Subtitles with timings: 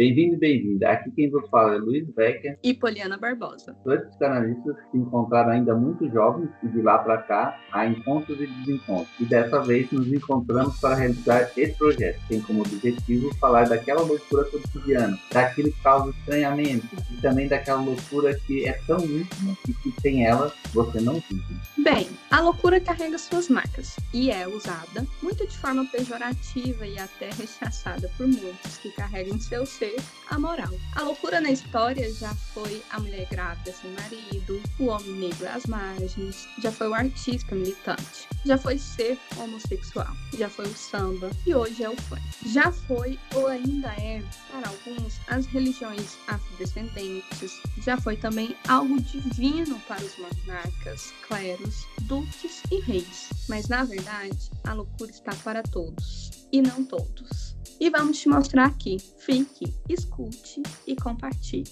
[0.00, 0.88] Bem-vindo e bem-vinda.
[0.88, 3.76] Aqui quem vos fala é Luiz Becker e Poliana Barbosa.
[3.84, 8.40] Dois psicanalistas que se encontraram ainda muito jovens e de lá para cá há encontros
[8.40, 9.10] e desencontros.
[9.20, 12.18] E dessa vez nos encontramos para realizar esse projeto.
[12.28, 18.34] Tem como objetivo falar daquela loucura cotidiana, daquilo que causa estranhamento e também daquela loucura
[18.46, 21.60] que é tão íntima e que sem ela você não vive.
[21.76, 27.28] Bem, a loucura carrega suas marcas e é usada muito de forma pejorativa e até
[27.32, 29.89] rechaçada por muitos que carregam seu ser
[30.30, 30.72] a moral.
[30.94, 35.66] A loucura na história já foi a mulher grávida sem marido, o homem negro às
[35.66, 41.54] margens, já foi o artista militante, já foi ser homossexual, já foi o samba e
[41.54, 42.22] hoje é o funk.
[42.46, 49.80] Já foi ou ainda é, para alguns, as religiões afrodescendentes, já foi também algo divino
[49.88, 53.30] para os monarcas, cleros, duques e reis.
[53.48, 57.49] Mas na verdade, a loucura está para todos e não todos.
[57.80, 58.98] E vamos te mostrar aqui.
[59.18, 61.70] Fique, escute e compartilhe.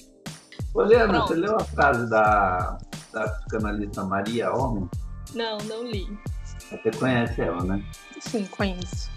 [0.72, 2.78] Poliana, você leu a frase da,
[3.12, 4.88] da psicanalista Maria Homem?
[5.34, 6.08] Não, não li.
[6.70, 7.84] Você conhece ela, né?
[8.20, 9.10] Sim, conheço.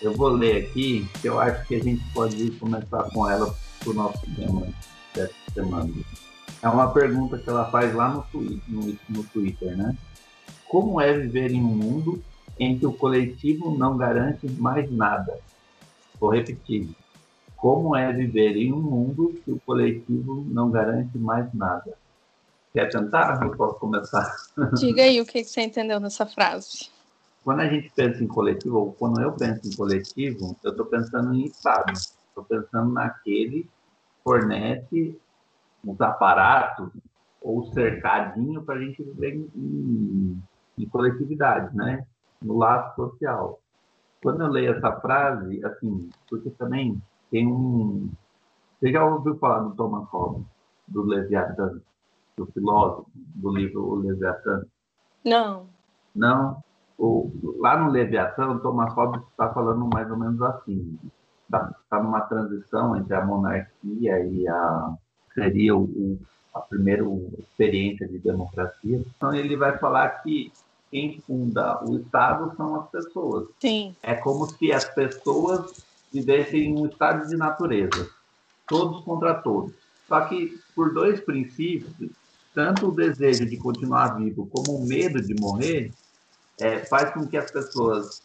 [0.00, 3.90] Eu vou ler aqui, que eu acho que a gente pode começar com ela para
[3.90, 4.68] o nosso tema
[5.12, 5.92] dessa semana.
[6.62, 9.96] É uma pergunta que ela faz lá no, no, no Twitter, né?
[10.68, 12.22] Como é viver em um mundo
[12.56, 15.40] em que o coletivo não garante mais nada?
[16.20, 16.88] Vou repetir.
[17.56, 21.96] Como é viver em um mundo que o coletivo não garante mais nada?
[22.72, 23.42] Quer tentar?
[23.42, 24.36] Eu posso começar.
[24.78, 26.90] Diga aí o que você entendeu nessa frase.
[27.42, 31.34] Quando a gente pensa em coletivo, ou quando eu penso em coletivo, eu estou pensando
[31.34, 31.92] em Estado.
[31.92, 33.70] Estou pensando naquele que
[34.22, 35.18] fornece
[35.84, 36.90] os aparatos
[37.40, 40.42] ou cercadinho para a gente viver em, em,
[40.78, 42.06] em coletividade, né?
[42.42, 43.60] no laço social.
[44.22, 48.10] Quando eu leio essa frase, assim, porque também tem um.
[48.78, 50.46] Você já ouviu falar do Thomas Hobbes,
[50.86, 51.80] do Leviatã,
[52.36, 54.64] do filósofo, do livro O Leviatã?
[55.24, 55.66] Não.
[56.14, 56.62] Não?
[56.98, 60.98] O, lá no Leviatã, o Thomas Hobbes está falando mais ou menos assim.
[61.44, 64.94] Está tá numa transição entre a monarquia e a.
[65.34, 66.18] seria o,
[66.54, 67.04] a primeira
[67.38, 69.02] experiência de democracia.
[69.16, 70.52] Então, ele vai falar que
[70.90, 73.48] quem funda o Estado são as pessoas.
[73.60, 73.94] Sim.
[74.02, 78.08] É como se as pessoas vivessem em um estado de natureza,
[78.66, 79.72] todos contra todos.
[80.08, 82.10] Só que por dois princípios,
[82.52, 85.92] tanto o desejo de continuar vivo como o medo de morrer,
[86.58, 88.22] é, faz com que as pessoas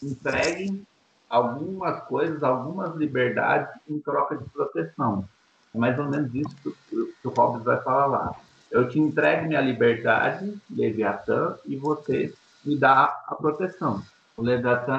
[0.00, 0.86] entreguem
[1.28, 5.28] algumas coisas, algumas liberdades em troca de proteção.
[5.74, 6.56] É mais ou menos isso
[6.88, 8.36] que o Hobbes vai falar lá.
[8.76, 14.02] Eu te entrego minha liberdade, Leviatã, e você me dá a proteção.
[14.36, 14.98] O Leviatã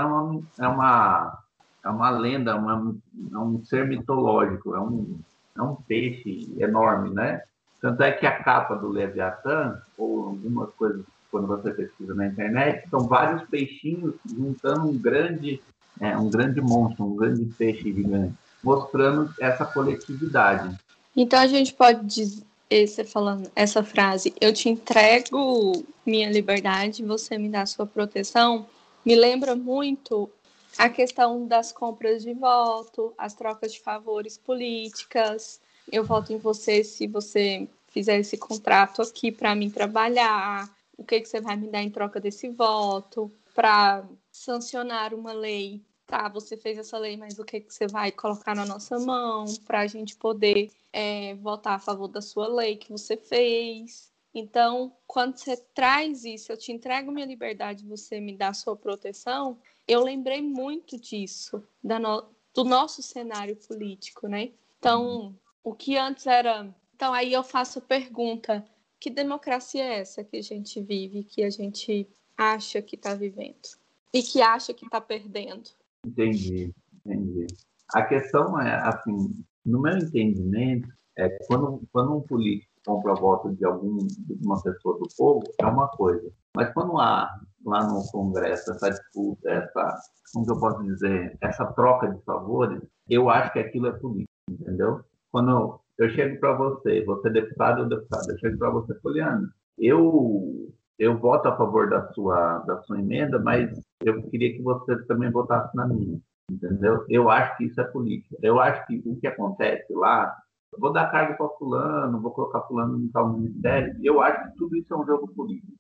[0.57, 1.37] é uma,
[1.85, 2.95] é uma lenda, uma,
[3.31, 5.19] é um ser mitológico, é um,
[5.55, 7.43] é um peixe enorme, né?
[7.79, 12.89] Tanto é que a capa do Leviatã, ou algumas coisas, quando você pesquisa na internet,
[12.89, 15.61] são vários peixinhos juntando um grande,
[16.01, 18.33] é, um grande monstro, um grande peixe gigante,
[18.63, 20.75] mostrando essa coletividade.
[21.15, 27.49] Então a gente pode esse falando essa frase, eu te entrego minha liberdade, você me
[27.49, 28.67] dá sua proteção,
[29.05, 30.29] me lembra muito
[30.77, 35.59] a questão das compras de voto, as trocas de favores políticas.
[35.91, 40.69] Eu voto em você se você fizer esse contrato aqui para mim trabalhar.
[40.97, 43.31] O que, que você vai me dar em troca desse voto?
[43.55, 45.81] Para sancionar uma lei.
[46.07, 49.43] Tá, você fez essa lei, mas o que, que você vai colocar na nossa mão
[49.65, 54.09] para a gente poder é, votar a favor da sua lei que você fez.
[54.33, 59.59] Então, quando você traz isso, eu te entrego minha liberdade, você me dá sua proteção,
[59.85, 64.51] eu lembrei muito disso, no, do nosso cenário político, né?
[64.79, 66.73] Então, o que antes era.
[66.95, 68.65] Então, aí eu faço a pergunta:
[68.97, 72.07] que democracia é essa que a gente vive, que a gente
[72.37, 73.77] acha que está vivendo
[74.13, 75.69] e que acha que está perdendo?
[76.07, 76.73] Entendi,
[77.05, 77.47] entendi.
[77.93, 80.87] A questão é, assim, no meu entendimento,
[81.17, 85.65] é, quando, quando um político compra voto de, algum, de uma pessoa do povo, é
[85.65, 86.31] uma coisa.
[86.55, 87.29] Mas quando há
[87.65, 89.99] lá no Congresso essa disputa, essa,
[90.33, 95.01] como eu posso dizer, essa troca de favores, eu acho que aquilo é político, entendeu?
[95.31, 99.49] Quando eu chego para você, você é deputado ou deputada, eu chego para você, Poliana,
[99.77, 103.69] eu eu voto a favor da sua da sua emenda, mas
[104.03, 107.05] eu queria que você também votasse na minha entendeu?
[107.09, 108.37] Eu acho que isso é política.
[108.41, 110.35] Eu acho que o que acontece lá,
[110.77, 114.75] vou dar cargo para fulano, vou colocar fulano no tal ministério, eu acho que tudo
[114.77, 115.73] isso é um jogo político.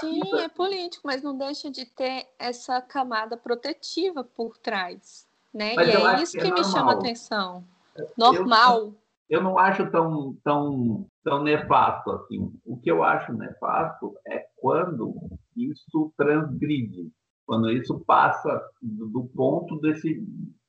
[0.00, 0.44] Sim, é...
[0.44, 0.48] é...
[0.48, 5.74] político, mas não deixa de ter essa camada protetiva por trás, né?
[5.74, 7.64] Mas e é isso que, é que me chama a atenção.
[8.16, 8.78] normal.
[8.78, 8.94] Eu,
[9.28, 12.52] eu não acho tão, tão, tão nefasto assim.
[12.64, 15.14] O que eu acho nefasto é quando
[15.56, 17.10] isso transgride,
[17.46, 20.24] quando isso passa do, ponto desse,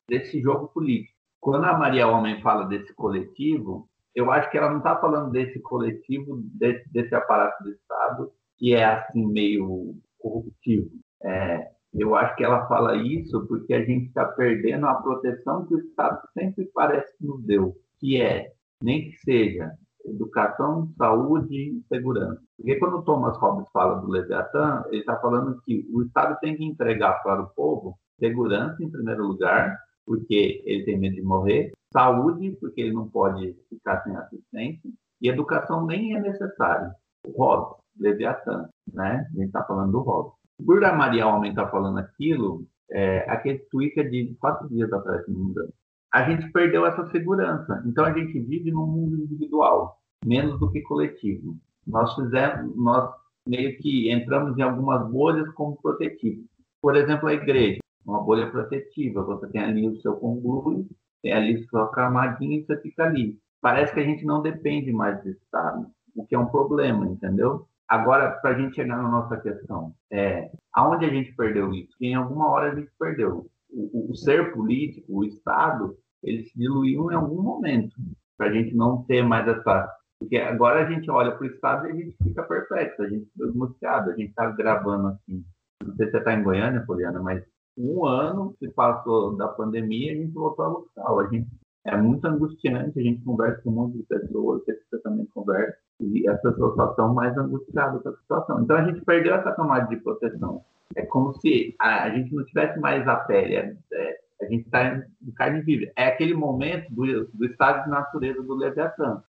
[0.08, 1.18] desse jogo político.
[1.40, 5.62] Quando a Maria Homem fala desse coletivo, eu acho que ela não está falando desse
[5.62, 10.90] coletivo, desse, desse, aparato do Estado, que é assim meio corruptivo.
[11.24, 15.76] É, eu acho que ela fala isso porque a gente está perdendo a proteção que
[15.76, 18.52] o Estado sempre parece que nos deu, que é,
[18.82, 19.72] nem que seja
[20.06, 22.42] educação, saúde e segurança.
[22.58, 26.56] Porque quando o Thomas Hobbes fala do Leviatã, ele está falando que o Estado tem
[26.56, 31.72] que entregar para o povo segurança, em primeiro lugar, porque ele tem medo de morrer,
[31.94, 34.90] saúde, porque ele não pode ficar sem assistência,
[35.22, 36.92] e educação nem é necessário.
[37.36, 39.28] Hobbes, Leviatã, né?
[39.28, 40.34] A gente está falando do Hobbes.
[40.66, 44.92] Por a Maria Homem estar tá falando aquilo, é, aquele tweet é de quatro dias
[44.92, 45.74] atrás, se não me engano.
[46.12, 47.84] A gente perdeu essa segurança.
[47.86, 51.58] Então a gente vive num mundo individual, menos do que coletivo.
[51.86, 53.10] Nós fizemos, nós
[53.48, 56.46] meio que entramos em algumas bolhas como protetivos.
[56.82, 57.80] Por exemplo, a igreja
[58.10, 59.24] uma bolha protetiva.
[59.24, 60.88] Você tem ali o seu conglúrio,
[61.22, 63.38] tem ali sua camadinha e você fica ali.
[63.62, 67.68] Parece que a gente não depende mais do Estado, o que é um problema, entendeu?
[67.88, 71.98] Agora, para a gente chegar na nossa questão, é, aonde a gente perdeu isso?
[71.98, 73.48] Que em alguma hora a gente perdeu.
[73.72, 77.96] O, o, ser político, o Estado, ele se diluiu em algum momento,
[78.38, 79.90] para a gente não ter mais essa.
[80.20, 83.26] Porque agora a gente olha para o Estado e a gente fica perplexo, a gente
[83.32, 85.44] fica desmotivado, a gente está gravando aqui.
[85.86, 87.44] Não sei se você está em Goiânia, Poliana, mas
[87.78, 91.20] um ano se passou da pandemia, a gente voltou ao local.
[91.20, 91.48] A gente
[91.86, 96.28] é muito angustiante, a gente conversa com um monte de pessoas, você também conversa, e
[96.28, 98.62] as pessoas só estão mais angustiadas com a situação.
[98.62, 100.64] Então a gente perdeu essa camada de proteção.
[100.96, 104.66] É como se a, a gente não tivesse mais a pele, é, é, a gente
[104.66, 105.92] está em carne viva.
[105.96, 109.22] É aquele momento do, do estado de natureza do Leviatã.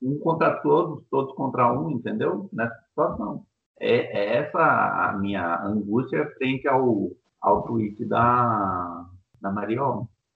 [0.00, 2.48] Um contra todos, todos contra um, entendeu?
[2.52, 3.44] Nessa situação.
[3.80, 7.10] É, é essa a minha angústia frente ao,
[7.40, 9.06] ao tweet da,
[9.40, 9.54] da.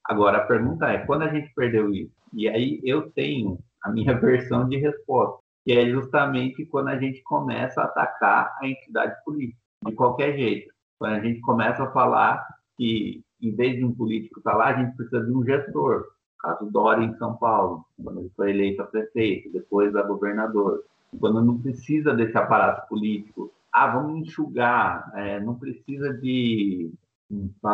[0.05, 2.11] Agora, a pergunta é, quando a gente perdeu isso?
[2.33, 7.21] E aí eu tenho a minha versão de resposta, que é justamente quando a gente
[7.23, 10.71] começa a atacar a entidade política, de qualquer jeito.
[10.99, 12.45] Quando a gente começa a falar
[12.77, 16.05] que, em vez de um político estar lá, a gente precisa de um gestor.
[16.39, 20.83] Caso Dória em São Paulo, quando ele foi eleito a prefeito, depois a governador.
[21.19, 26.93] Quando não precisa desse aparato político ah, vamos enxugar, é, não precisa de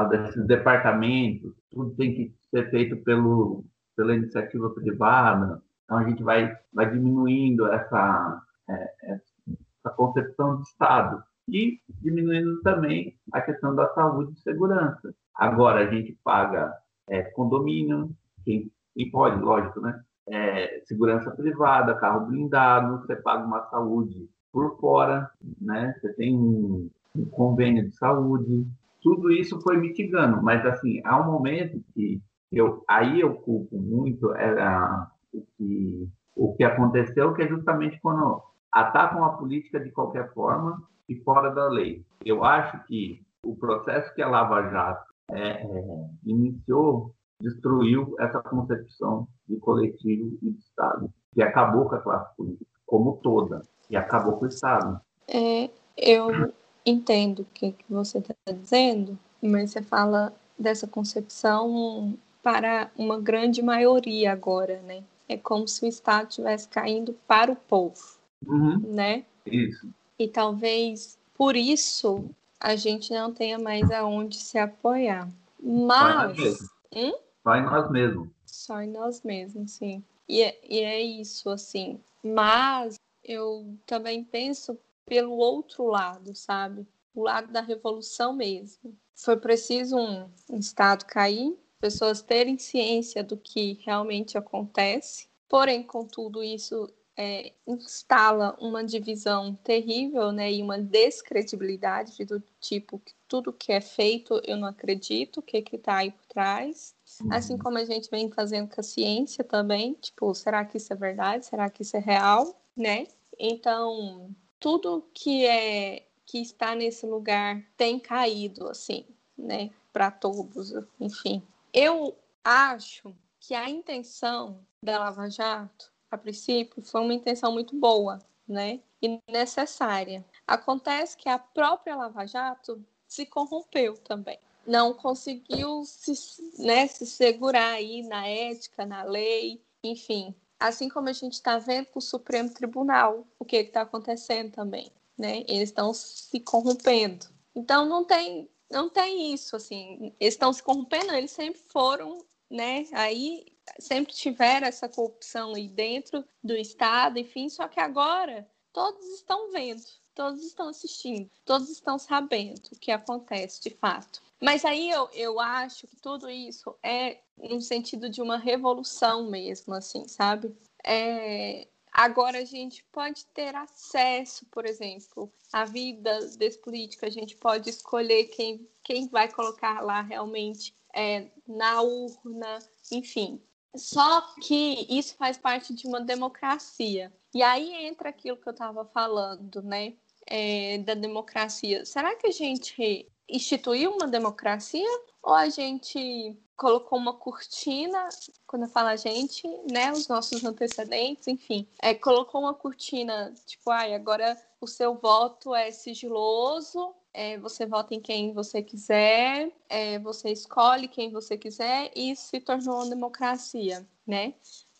[0.09, 3.65] desses departamentos, tudo tem que ser feito pelo,
[3.97, 11.21] pela iniciativa privada, então a gente vai, vai diminuindo essa, é, essa concepção de Estado
[11.51, 15.13] e diminuindo também a questão da saúde e segurança.
[15.35, 16.73] Agora a gente paga
[17.07, 18.11] é, condomínio,
[18.43, 20.01] quem, quem pode, lógico, né?
[20.27, 25.29] É, segurança privada, carro blindado, você paga uma saúde por fora,
[25.59, 25.95] né?
[25.99, 28.67] Você tem um, um convênio de saúde,
[29.01, 34.33] tudo isso foi mitigando, mas assim, há um momento que eu aí eu culpo muito
[34.35, 38.41] era o que o que aconteceu, que é justamente quando
[38.71, 42.03] atacam a política de qualquer forma e fora da lei.
[42.23, 49.27] Eu acho que o processo que a Lava Jato é, é, iniciou destruiu essa concepção
[49.47, 54.33] de coletivo e de Estado, que acabou com a classe política como toda e acabou
[54.37, 54.99] com o Estado.
[55.27, 56.51] É, eu
[56.85, 63.61] entendo o que, que você está dizendo, mas você fala dessa concepção para uma grande
[63.61, 65.03] maioria agora, né?
[65.27, 68.79] É como se o Estado estivesse caindo para o povo, uhum.
[68.79, 69.25] né?
[69.45, 69.87] Isso.
[70.17, 72.29] E talvez por isso
[72.59, 75.29] a gente não tenha mais aonde se apoiar.
[75.61, 76.35] Mas.
[76.35, 76.69] Só em nós mesmos.
[76.95, 77.13] Hum?
[77.43, 78.29] Só em nós mesmos.
[78.45, 80.03] Só em nós mesmos, sim.
[80.27, 81.99] E é, e é isso, assim.
[82.23, 86.85] Mas eu também penso pelo outro lado, sabe?
[87.15, 88.95] O lado da revolução mesmo.
[89.15, 96.05] Foi preciso um, um Estado cair, pessoas terem ciência do que realmente acontece, porém, com
[96.05, 96.89] tudo isso,
[97.21, 103.81] é, instala uma divisão terrível né, e uma descredibilidade do tipo que tudo que é
[103.81, 106.95] feito eu não acredito, o que está aí por trás.
[107.29, 107.59] Assim uhum.
[107.59, 111.45] como a gente vem fazendo com a ciência também, tipo, será que isso é verdade?
[111.45, 112.57] Será que isso é real?
[112.75, 113.05] Né?
[113.37, 119.05] Então, tudo que é que está nesse lugar tem caído assim,
[119.37, 121.43] né, para todos, enfim.
[121.73, 128.19] Eu acho que a intenção da Lava Jato, a princípio, foi uma intenção muito boa,
[128.47, 130.25] né, e necessária.
[130.47, 134.39] Acontece que a própria Lava Jato se corrompeu também.
[134.65, 136.13] não conseguiu se,
[136.59, 140.35] né, se segurar aí na ética, na lei, enfim.
[140.59, 144.91] Assim como a gente está vendo com o Supremo Tribunal, o que está acontecendo também,
[145.17, 145.39] né?
[145.47, 147.25] Eles estão se corrompendo.
[147.55, 150.13] Então não tem, não tem isso, assim.
[150.19, 152.85] Eles estão se corrompendo, eles sempre foram, né?
[152.91, 153.45] Aí
[153.79, 159.81] sempre tiveram essa corrupção aí dentro do Estado, enfim, só que agora todos estão vendo,
[160.13, 164.21] todos estão assistindo, todos estão sabendo o que acontece de fato.
[164.41, 169.73] Mas aí eu, eu acho que tudo isso é no sentido de uma revolução mesmo,
[169.73, 170.55] assim, sabe?
[170.85, 177.35] É, agora a gente pode ter acesso, por exemplo, à vida desse político, a gente
[177.35, 182.59] pode escolher quem, quem vai colocar lá realmente é, na urna,
[182.91, 183.41] enfim.
[183.75, 187.13] Só que isso faz parte de uma democracia.
[187.33, 189.93] E aí entra aquilo que eu estava falando, né?
[190.25, 191.85] É, da democracia.
[191.85, 194.87] Será que a gente instituiu uma democracia
[195.23, 198.09] ou a gente colocou uma cortina,
[198.45, 203.71] quando eu falo a gente, né, os nossos antecedentes, enfim, é, colocou uma cortina, tipo,
[203.71, 209.99] ai, agora o seu voto é sigiloso, é, você vota em quem você quiser, é,
[209.99, 214.35] você escolhe quem você quiser, e isso se tornou uma democracia, né?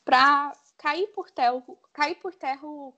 [0.05, 2.93] Para cair por terra, cair por terra o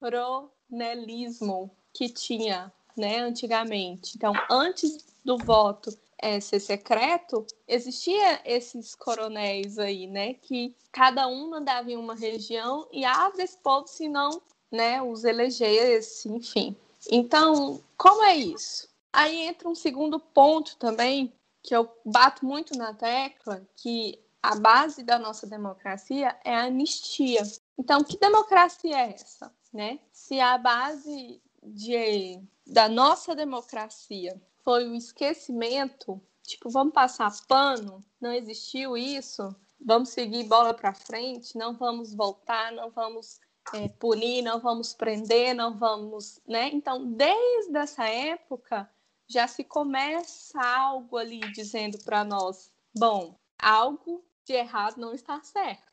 [0.00, 4.16] coronelismo que tinha né, antigamente.
[4.16, 11.48] Então, antes do voto é, ser secreto, existia esses coronéis aí, né, que cada um
[11.50, 16.76] mandava em uma região e a desse povo, se não, né, os elegesse, enfim.
[17.10, 18.88] Então, como é isso?
[19.12, 25.02] Aí entra um segundo ponto também, que eu bato muito na tecla, que a base
[25.02, 27.42] da nossa democracia é a anistia.
[27.78, 29.52] Então, que democracia é essa?
[29.72, 30.00] Né?
[30.12, 38.32] Se a base de, da nossa democracia foi o esquecimento, tipo, vamos passar pano, não
[38.32, 43.40] existiu isso, vamos seguir bola para frente, não vamos voltar, não vamos
[43.74, 46.70] é, punir, não vamos prender, não vamos, né?
[46.72, 48.88] Então, desde essa época
[49.26, 55.92] já se começa algo ali dizendo para nós, bom, algo de errado não está certo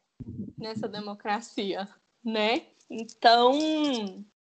[0.57, 1.87] nessa democracia,
[2.23, 2.65] né?
[2.89, 3.53] Então,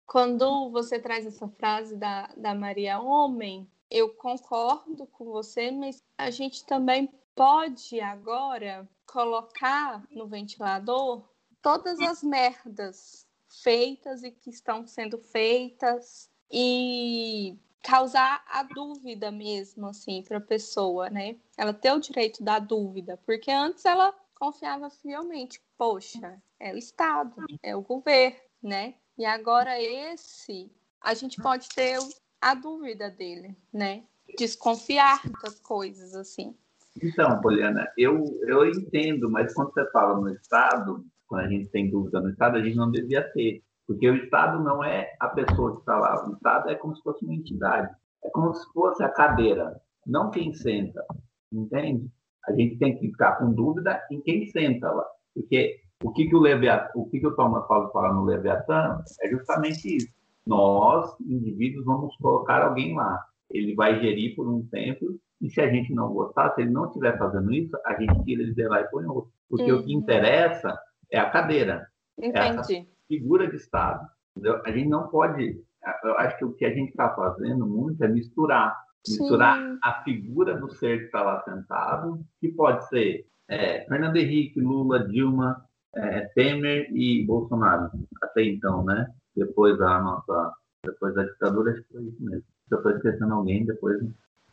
[0.07, 6.31] quando você traz essa frase da, da Maria Homem, eu concordo com você, mas a
[6.31, 11.25] gente também pode agora colocar no ventilador
[11.63, 13.27] todas as merdas
[13.63, 21.09] feitas e que estão sendo feitas e causar a dúvida mesmo assim para a pessoa,
[21.11, 21.37] né?
[21.57, 27.35] Ela ter o direito da dúvida, porque antes ela confiava fielmente, poxa, é o Estado,
[27.63, 28.95] é o governo, né?
[29.17, 31.99] E agora esse, a gente pode ter
[32.41, 34.05] a dúvida dele, né?
[34.39, 36.57] Desconfiar das coisas, assim.
[37.03, 41.89] Então, Poliana, eu, eu entendo, mas quando você fala no Estado, quando a gente tem
[41.89, 43.63] dúvida no Estado, a gente não devia ter.
[43.87, 46.29] Porque o Estado não é a pessoa que está lá.
[46.29, 47.89] O Estado é como se fosse uma entidade.
[48.25, 51.05] É como se fosse a cadeira, não quem senta.
[51.53, 52.11] Entende?
[52.47, 55.07] A gente tem que ficar com dúvida em quem senta lá.
[55.33, 59.01] Porque o que, que o, Leviatã, o que, que o Thomas Paulo fala no Leviatã
[59.23, 60.09] é justamente isso.
[60.45, 63.25] Nós, indivíduos, vamos colocar alguém lá.
[63.51, 66.87] Ele vai gerir por um tempo, e se a gente não gostar, se ele não
[66.87, 69.31] estiver fazendo isso, a gente tira ele de lá e põe outro.
[69.49, 69.79] Porque uhum.
[69.79, 70.01] o que uhum.
[70.01, 70.79] interessa
[71.11, 71.87] é a cadeira.
[72.19, 72.77] Entendi.
[72.77, 74.07] É figura de Estado.
[74.37, 74.61] Entendeu?
[74.65, 75.61] A gente não pode.
[76.05, 78.77] Eu acho que o que a gente está fazendo muito é misturar.
[79.07, 79.79] Misturar Sim.
[79.83, 85.09] a figura do ser que está lá sentado, que pode ser é, Fernando Henrique, Lula,
[85.09, 85.65] Dilma,
[85.97, 87.91] é, Temer e Bolsonaro,
[88.23, 89.07] até então, né?
[89.35, 90.53] Depois da nossa,
[90.85, 92.45] depois da ditadura, acho que foi isso mesmo.
[92.69, 94.01] Se eu estou esquecendo alguém, depois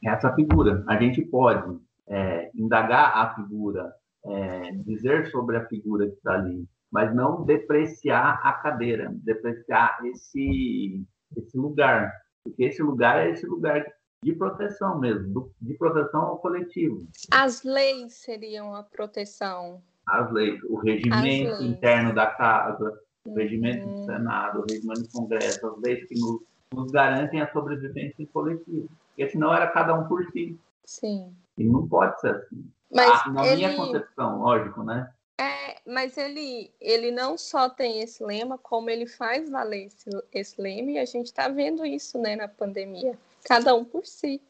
[0.06, 0.84] essa figura.
[0.88, 3.94] A gente pode é, indagar a figura,
[4.30, 11.04] é, dizer sobre a figura que está ali, mas não depreciar a cadeira, depreciar esse
[11.36, 12.12] esse lugar,
[12.44, 13.86] porque esse lugar é esse lugar
[14.24, 17.06] de proteção mesmo, de proteção ao coletivo.
[17.32, 23.94] As leis seriam a proteção as leis, o regimento interno da casa, o regimento do
[23.94, 24.06] uhum.
[24.06, 26.42] Senado, o regimento do Congresso, as leis que nos,
[26.74, 28.88] nos garantem a sobrevivência coletiva.
[29.10, 30.58] Porque senão era cada um por si.
[30.86, 31.34] Sim.
[31.58, 32.66] E não pode ser assim.
[32.92, 33.56] Mas ah, na ele...
[33.58, 35.12] minha concepção, lógico, né?
[35.40, 40.62] É, mas ele, ele não só tem esse lema, como ele faz valer esse, esse
[40.62, 43.18] lema, e a gente está vendo isso né, na pandemia.
[43.44, 44.42] Cada um por si.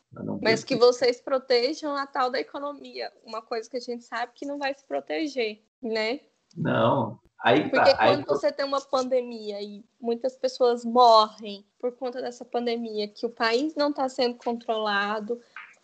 [0.41, 4.45] Mas que vocês protejam a tal da economia, uma coisa que a gente sabe que
[4.45, 6.21] não vai se proteger, né?
[6.55, 7.19] Não.
[7.43, 8.25] Aí tá, Porque tá, quando aí...
[8.25, 13.75] você tem uma pandemia e muitas pessoas morrem por conta dessa pandemia, que o país
[13.75, 15.39] não está sendo controlado,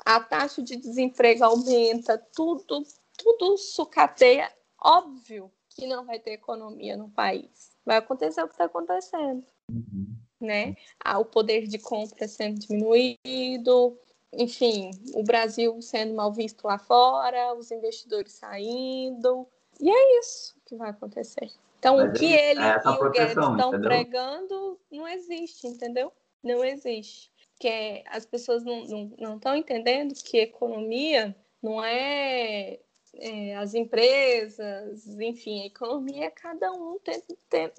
[0.06, 2.86] a taxa de desemprego aumenta, tudo,
[3.18, 4.52] tudo sucateia.
[4.82, 7.72] Óbvio que não vai ter economia no país.
[7.86, 9.44] Vai acontecer o que está acontecendo.
[9.70, 10.16] Uhum.
[10.40, 10.76] Né?
[11.04, 13.98] Ah, o poder de compra sendo diminuído,
[14.34, 19.48] enfim, o Brasil sendo mal visto lá fora, os investidores saindo.
[19.80, 21.52] E é isso que vai acontecer.
[21.80, 26.12] Então, Mas o que é ele e o Guedes estão pregando não existe, entendeu?
[26.42, 27.32] Não existe.
[27.64, 32.78] Porque as pessoas não estão não, não entendendo que economia não é,
[33.16, 37.24] é, as empresas, enfim, a economia é cada um tem,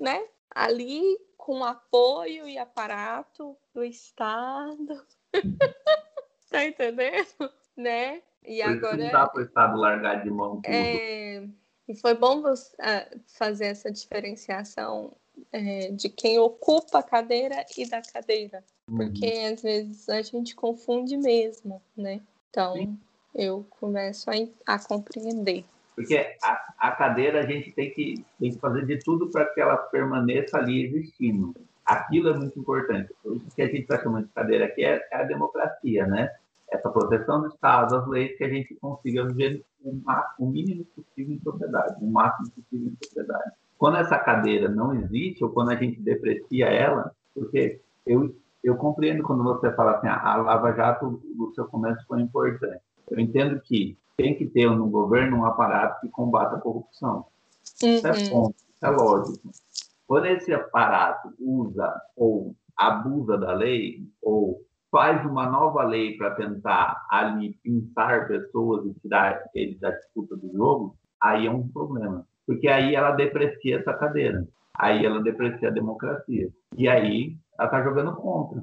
[0.01, 0.27] né?
[0.55, 1.03] ali
[1.37, 5.05] com apoio e aparato do Estado.
[6.51, 7.53] tá entendendo?
[7.77, 8.23] Né?
[8.43, 8.97] E Por agora.
[8.97, 10.73] Não dá para o Estado largar de mão tudo.
[10.73, 11.47] É...
[11.87, 15.15] E foi bom você, uh, fazer essa diferenciação
[15.53, 18.63] é, de quem ocupa a cadeira e da cadeira.
[18.89, 18.97] Uhum.
[18.99, 22.21] Porque às vezes a gente confunde mesmo, né?
[22.51, 22.99] Então Sim.
[23.35, 24.35] eu começo a,
[24.75, 25.65] a compreender.
[25.95, 29.61] Porque a, a, cadeira a gente tem que, tem que fazer de tudo para que
[29.61, 31.55] ela permaneça ali existindo.
[31.85, 33.15] Aquilo é muito importante.
[33.25, 36.35] O que a gente está chamando de cadeira aqui é, é, a democracia, né?
[36.69, 40.01] Essa proteção do Estado, as leis, que a gente consiga viver o,
[40.39, 43.53] o mínimo possível em sociedade, o máximo possível em sociedade.
[43.79, 49.23] Quando essa cadeira não existe, ou quando a gente deprecia ela, porque eu, eu compreendo
[49.23, 52.81] quando você fala assim, a Lava Jato, o seu comércio foi importante.
[53.11, 57.27] Eu entendo que tem que ter no governo um aparato que combata a corrupção.
[57.83, 57.89] Uhum.
[57.91, 58.31] Isso é uhum.
[58.31, 59.51] ponto, isso é lógico.
[60.07, 67.07] Quando esse aparato usa ou abusa da lei, ou faz uma nova lei para tentar
[67.11, 72.27] ali pinçar pessoas e tirar eles da disputa do jogo, aí é um problema.
[72.47, 74.47] Porque aí ela deprecia essa cadeira.
[74.75, 76.49] Aí ela deprecia a democracia.
[76.77, 78.63] E aí ela está jogando contra.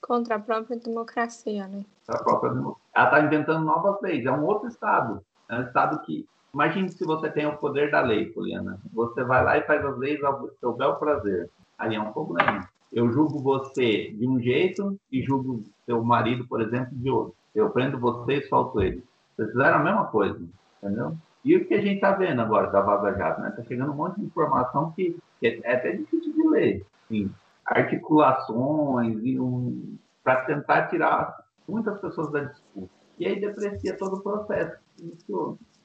[0.00, 1.84] Contra a própria democracia, né?
[2.08, 2.82] A própria democracia.
[2.94, 4.24] Ela está inventando novas leis.
[4.26, 5.24] É um outro Estado.
[5.48, 6.26] É um Estado que.
[6.52, 8.78] Imagine se você tem o poder da lei, Poliana.
[8.92, 11.48] Você vai lá e faz as leis ao seu bel prazer.
[11.78, 12.68] Aí é um problema.
[12.92, 17.34] Eu julgo você de um jeito e julgo seu marido, por exemplo, de outro.
[17.54, 19.02] Eu prendo você e solto ele.
[19.34, 20.38] Vocês fizeram a mesma coisa,
[20.82, 21.16] entendeu?
[21.44, 23.48] E o que a gente está vendo agora da Vaza Jato, né?
[23.48, 26.86] Está chegando um monte de informação que, é até difícil de ler.
[27.08, 27.30] Sim
[27.64, 32.90] articulações um, para tentar tirar muitas pessoas da disputa.
[33.18, 34.76] E aí deprecia todo o processo.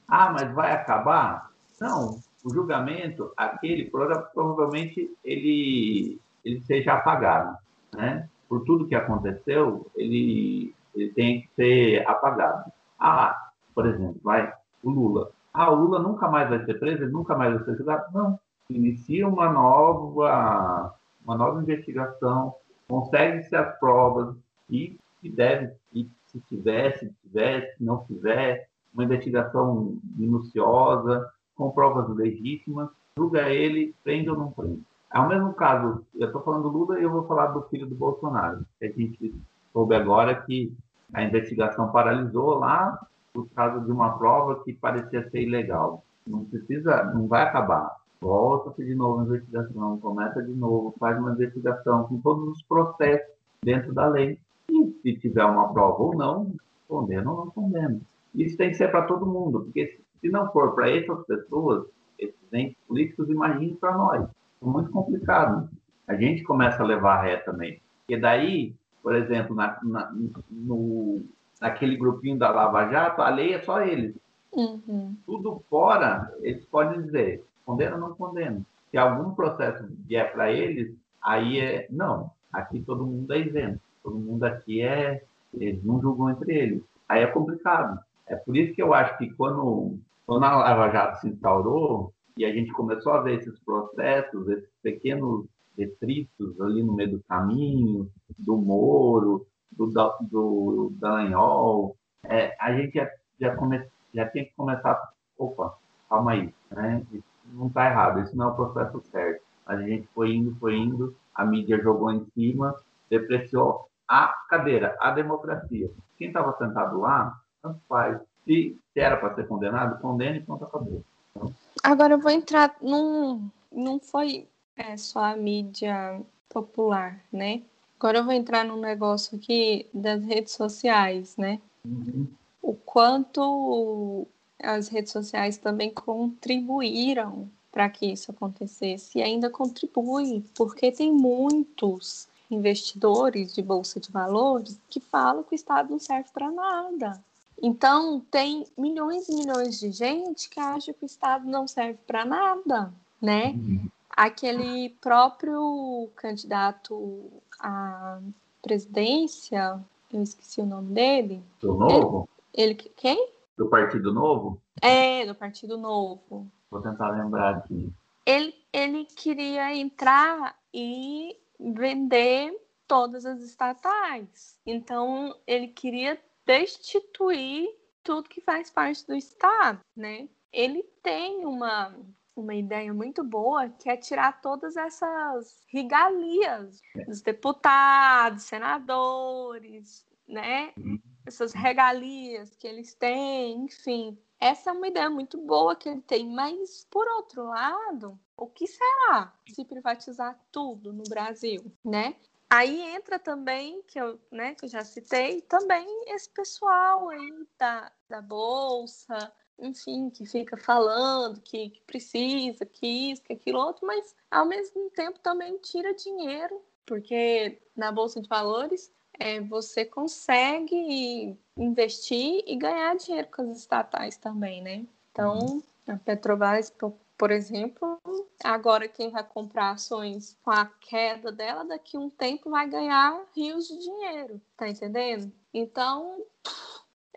[0.06, 1.50] Ah, mas vai acabar?
[1.80, 7.56] Não, o julgamento, aquele, provavelmente ele, ele seja apagado.
[7.94, 8.28] Né?
[8.48, 12.70] Por tudo que aconteceu, ele, ele tem que ser apagado.
[12.98, 15.30] Ah, por exemplo, vai, o Lula.
[15.60, 18.04] Ah, o Lula nunca mais vai ser preso, ele nunca mais vai ser julgado?
[18.14, 18.38] Não.
[18.70, 20.94] Inicia uma nova
[21.24, 22.54] uma nova investigação,
[22.88, 24.36] consegue-se as provas
[24.70, 31.72] e se deve, e se tiver, se tiver, se não tiver, uma investigação minuciosa, com
[31.72, 34.80] provas legítimas, julga ele, prende ou não prende.
[35.12, 37.86] É o mesmo caso, eu estou falando do Lula e eu vou falar do filho
[37.86, 39.34] do Bolsonaro, a gente
[39.72, 40.72] soube agora que
[41.12, 43.04] a investigação paralisou lá
[43.44, 46.04] por causa de uma prova que parecia ser ilegal.
[46.26, 51.32] Não precisa, não vai acabar volta de novo a investigação, começa de novo, faz uma
[51.32, 53.28] investigação com todos os processos
[53.62, 54.38] dentro da lei.
[54.70, 56.52] E se tiver uma prova ou não,
[56.86, 58.00] condena ou não condena.
[58.34, 61.86] Isso tem que ser para todo mundo, porque se não for para essas pessoas,
[62.18, 64.28] esses entes políticos, imagine para nós.
[64.60, 65.68] É muito complicado.
[66.06, 67.80] A gente começa a levar ré também.
[68.00, 70.12] Porque daí, por exemplo, na, na,
[70.50, 71.22] no,
[71.60, 74.14] naquele grupinho da Lava Jato, a lei é só eles.
[74.52, 75.16] Uhum.
[75.26, 78.62] Tudo fora, eles podem dizer, condena ou não condena.
[78.90, 81.86] Se algum processo vier para eles, aí é.
[81.90, 83.80] Não, aqui todo mundo é isento.
[84.02, 85.22] Todo mundo aqui é.
[85.52, 86.82] Eles não julgam entre eles.
[87.08, 87.98] Aí é complicado.
[88.26, 92.44] É por isso que eu acho que quando, quando a Lava Jato se instaurou e
[92.44, 98.10] a gente começou a ver esses processos, esses pequenos detritos ali no meio do caminho,
[98.38, 99.86] do Moro, do,
[100.20, 103.08] do Dallagnol, é, a gente já,
[103.40, 105.00] já, come, já tem que começar.
[105.36, 105.76] Opa,
[106.08, 107.06] calma aí, né?
[107.52, 109.42] não está errado, esse não é o processo certo.
[109.66, 112.74] A gente foi indo, foi indo, a mídia jogou em cima,
[113.10, 115.90] depreciou a cadeira, a democracia.
[116.16, 118.20] Quem estava sentado lá, tanto faz.
[118.44, 121.04] Se, se era para ser condenado, condene e pronto, acabou.
[121.30, 121.52] Então...
[121.82, 123.50] Agora eu vou entrar num.
[123.70, 127.62] Não foi é, só a mídia popular, né?
[127.98, 131.60] Agora eu vou entrar num negócio aqui das redes sociais, né?
[131.84, 132.28] Uhum.
[132.62, 134.26] O quanto
[134.62, 142.28] as redes sociais também contribuíram para que isso acontecesse e ainda contribui, porque tem muitos
[142.50, 147.22] investidores de bolsa de valores que falam que o Estado não serve para nada.
[147.60, 152.24] Então, tem milhões e milhões de gente que acha que o Estado não serve para
[152.24, 153.48] nada, né?
[153.48, 153.88] Uhum.
[154.10, 158.20] Aquele próprio candidato à
[158.62, 161.42] presidência, eu esqueci o nome dele.
[161.60, 162.28] Do Novo?
[162.54, 163.32] Ele, ele quem?
[163.56, 164.60] Do Partido Novo?
[164.80, 166.50] É, do Partido Novo.
[166.70, 167.92] Vou tentar lembrar aqui.
[168.24, 172.54] Ele, ele queria entrar e vender
[172.86, 174.58] todas as estatais.
[174.66, 177.68] Então, ele queria destituir
[178.02, 180.28] tudo que faz parte do Estado, né?
[180.52, 181.94] Ele tem uma,
[182.40, 190.72] uma ideia muito boa que é tirar todas essas regalias dos deputados, senadores, né?
[190.76, 191.00] Uhum.
[191.26, 194.18] Essas regalias que eles têm, enfim.
[194.40, 198.66] Essa é uma ideia muito boa que ele tem, mas por outro lado, o que
[198.66, 202.14] será se privatizar tudo no Brasil, né?
[202.50, 207.92] Aí entra também, que eu, né, que eu já citei, também esse pessoal aí da,
[208.08, 214.14] da Bolsa, enfim, que fica falando que, que precisa, que isso, que aquilo outro, mas
[214.30, 222.44] ao mesmo tempo também tira dinheiro, porque na Bolsa de Valores é, você consegue investir
[222.46, 224.86] e ganhar dinheiro com as estatais também, né?
[225.10, 226.72] Então, a Petrobras,
[227.16, 228.00] por exemplo,
[228.44, 233.66] agora quem vai comprar ações com a queda dela, daqui um tempo vai ganhar rios
[233.66, 235.32] de dinheiro, tá entendendo?
[235.52, 236.22] Então,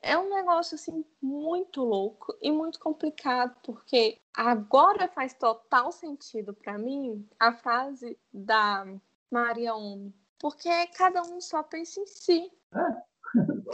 [0.01, 6.77] é um negócio assim muito louco e muito complicado, porque agora faz total sentido para
[6.77, 8.85] mim a frase da
[9.29, 12.51] Maria Omi, porque cada um só pensa em si.
[12.73, 13.11] É.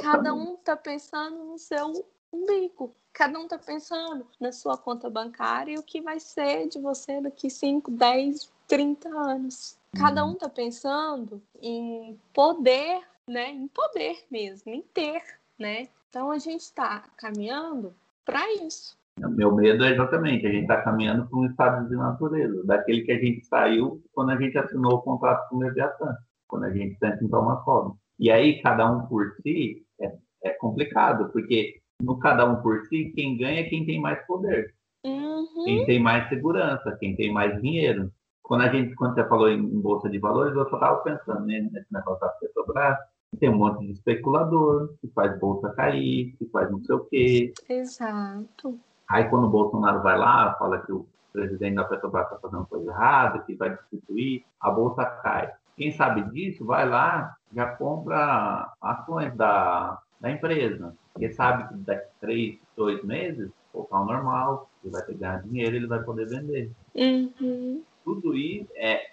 [0.01, 2.95] Cada um tá pensando no seu umbigo.
[3.13, 7.19] Cada um tá pensando na sua conta bancária e o que vai ser de você
[7.19, 9.77] daqui 5, 10, 30 anos.
[9.97, 10.31] Cada uhum.
[10.31, 13.49] um tá pensando em poder, né?
[13.49, 15.23] Em poder mesmo, em ter,
[15.57, 15.89] né?
[16.09, 17.93] Então a gente está caminhando
[18.25, 18.97] para isso.
[19.17, 23.11] Meu medo é exatamente, a gente está caminhando para um estado de natureza, daquele que
[23.11, 26.15] a gente saiu quando a gente assinou o contrato com o Leviatã
[26.47, 27.95] quando a gente tenta entrar uma forma.
[28.19, 30.11] E aí, cada um por si é,
[30.43, 34.73] é, complicado, porque no cada um por si, quem ganha é quem tem mais poder.
[35.05, 35.65] Uhum.
[35.65, 38.11] Quem tem mais segurança, quem tem mais dinheiro.
[38.41, 41.45] Quando a gente, quando você falou em, em Bolsa de Valores, eu só estava pensando
[41.45, 42.97] né, nesse negócio da Petrobras,
[43.39, 47.53] tem um monte de especulador que faz bolsa cair, que faz não sei o quê.
[47.69, 48.79] Exato.
[49.07, 52.89] Aí quando o Bolsonaro vai lá, fala que o presidente da Petrobras está fazendo coisa
[52.89, 55.51] errada, que vai destituir, a bolsa cai.
[55.75, 60.95] Quem sabe disso, vai lá, já compra ações da, da empresa.
[61.13, 65.87] Porque sabe que daqui três, dois meses, voltar ao normal, ele vai pegar dinheiro ele
[65.87, 66.71] vai poder vender.
[66.95, 67.83] Uhum.
[68.03, 69.11] Tudo isso é.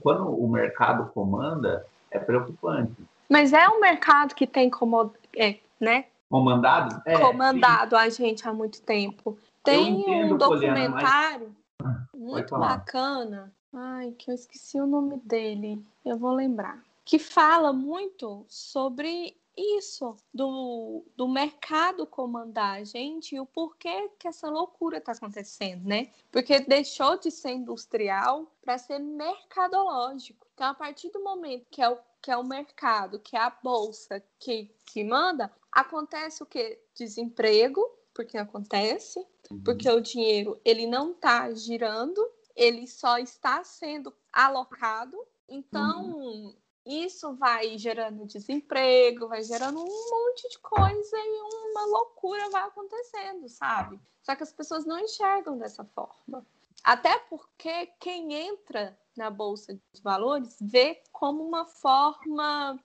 [0.00, 2.96] Quando o mercado comanda, é preocupante.
[3.28, 6.06] Mas é um mercado que tem como, é, né?
[6.30, 7.02] Comandado?
[7.04, 8.02] É, comandado sim.
[8.02, 9.38] a gente há muito tempo.
[9.62, 12.20] Tem entendo, um documentário Poliana, mas...
[12.20, 15.84] muito bacana Ai, que eu esqueci o nome dele.
[16.02, 16.82] Eu vou lembrar.
[17.04, 24.28] Que fala muito sobre isso, do, do mercado comandar a gente e o porquê que
[24.28, 26.10] essa loucura está acontecendo, né?
[26.30, 30.46] Porque deixou de ser industrial para ser mercadológico.
[30.54, 33.56] Então, a partir do momento que é o, que é o mercado, que é a
[33.62, 36.78] bolsa que, que manda, acontece o que?
[36.94, 37.80] Desemprego,
[38.14, 39.18] porque acontece,
[39.50, 39.62] uhum.
[39.62, 42.20] porque o dinheiro ele não está girando
[42.56, 45.16] ele só está sendo alocado.
[45.46, 46.56] Então, uhum.
[46.86, 53.48] Isso vai gerando desemprego, vai gerando um monte de coisa e uma loucura vai acontecendo,
[53.48, 54.00] sabe?
[54.22, 56.46] Só que as pessoas não enxergam dessa forma.
[56.84, 62.78] Até porque quem entra na bolsa de valores vê como uma forma,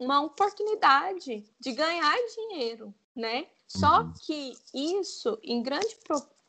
[0.00, 3.46] uma oportunidade de ganhar dinheiro, né?
[3.66, 4.12] Só uhum.
[4.20, 5.96] que isso, em grande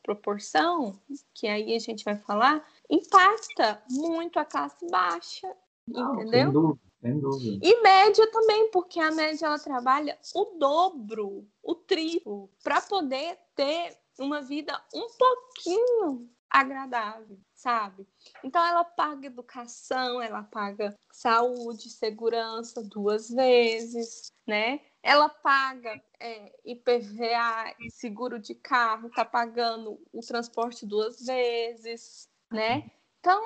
[0.04, 0.98] proporção,
[1.34, 5.54] que aí a gente vai falar, impacta muito a classe baixa,
[5.88, 6.80] Não, entendeu?
[7.06, 7.66] Sem dúvida.
[7.66, 13.96] E média também, porque a média ela trabalha o dobro, o triplo, para poder ter
[14.18, 18.08] uma vida um pouquinho agradável, sabe?
[18.44, 24.80] Então ela paga educação, ela paga saúde, segurança duas vezes, né?
[25.06, 32.90] ela paga é, IPVA, seguro de carro, está pagando o transporte duas vezes, né?
[33.20, 33.40] Então,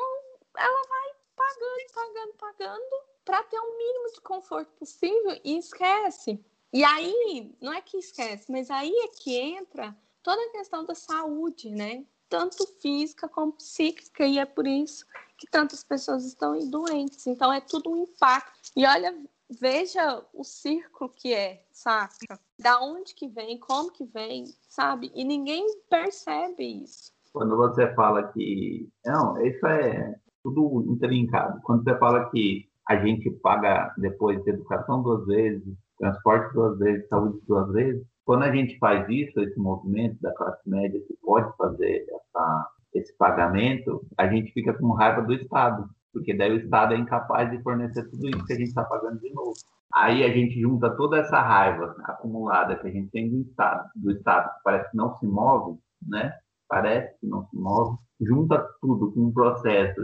[0.58, 6.43] ela vai pagando, pagando, pagando para ter o mínimo de conforto possível e esquece.
[6.71, 10.93] E aí, não é que esquece, mas aí é que entra toda a questão da
[10.95, 12.05] saúde, né?
[12.29, 15.05] tanto física como psíquica, e é por isso
[15.38, 17.25] que tantas pessoas estão doentes.
[17.25, 18.71] Então é tudo um impacto.
[18.75, 19.17] E olha,
[19.49, 22.39] veja o círculo que é, saca?
[22.58, 25.12] Da onde que vem, como que vem, sabe?
[25.15, 27.12] E ninguém percebe isso.
[27.34, 28.89] Quando você fala que.
[29.05, 31.60] Não, isso é tudo interlinkado.
[31.62, 35.63] Quando você fala que a gente paga depois de educação duas vezes,
[35.97, 40.67] transporte duas vezes, saúde duas vezes, quando a gente faz isso, esse movimento da classe
[40.67, 46.34] média que pode fazer essa, esse pagamento, a gente fica com raiva do Estado porque
[46.34, 49.32] daí o Estado é incapaz de fornecer tudo isso que a gente está pagando de
[49.34, 49.54] novo.
[49.93, 54.12] Aí a gente junta toda essa raiva acumulada que a gente tem do Estado, do
[54.12, 56.34] Estado que parece que não se move, né?
[56.67, 60.02] Parece que não se move, junta tudo com um processo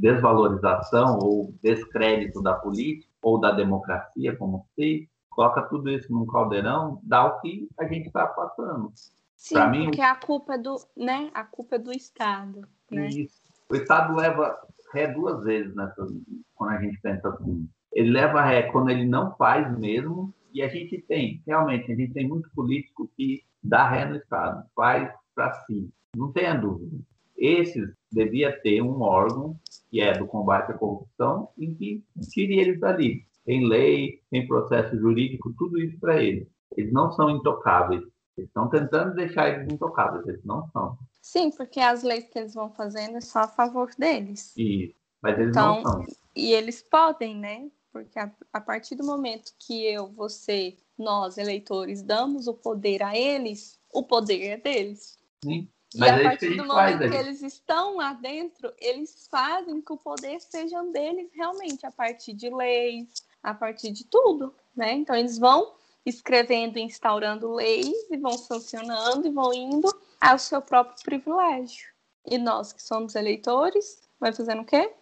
[0.00, 7.00] desvalorização ou descrédito da política ou da democracia como se coloca tudo isso num caldeirão,
[7.02, 8.92] dá o que a gente está passando.
[9.36, 11.30] Sim, pra porque mim, a culpa é do, né?
[11.32, 13.08] A culpa é do Estado, né?
[13.08, 13.40] Isso.
[13.70, 14.58] O Estado leva
[14.92, 16.06] ré duas vezes nessa,
[16.54, 17.68] quando a gente pensa assim.
[17.92, 22.12] Ele leva ré quando ele não faz mesmo, e a gente tem, realmente, a gente
[22.12, 25.88] tem muito político que dá ré no Estado, faz para si.
[26.14, 26.98] Não tenha dúvida.
[27.36, 29.56] Esses devia ter um órgão
[29.90, 33.26] que é do combate à corrupção em que tire eles dali.
[33.44, 36.46] Tem lei, tem processo jurídico, tudo isso para eles.
[36.76, 38.02] Eles não são intocáveis.
[38.36, 40.96] Eles estão tentando deixar eles intocáveis, eles não são.
[41.20, 44.54] Sim, porque as leis que eles vão fazendo é só a favor deles.
[44.56, 46.06] Isso, mas eles então, não são.
[46.34, 47.68] E eles podem, né?
[47.92, 53.16] Porque a, a partir do momento que eu, você, nós, eleitores, damos o poder a
[53.18, 55.18] eles, o poder é deles.
[55.44, 55.68] Sim.
[55.96, 59.92] Mas e a é partir do momento que eles estão lá dentro, eles fazem que
[59.92, 63.08] o poder seja deles realmente, a partir de leis,
[63.42, 64.92] a partir de tudo, né?
[64.92, 65.74] Então eles vão
[66.06, 69.88] escrevendo, instaurando leis e vão sancionando e vão indo
[70.20, 71.88] ao seu próprio privilégio.
[72.24, 74.92] E nós que somos eleitores, vai fazendo o quê?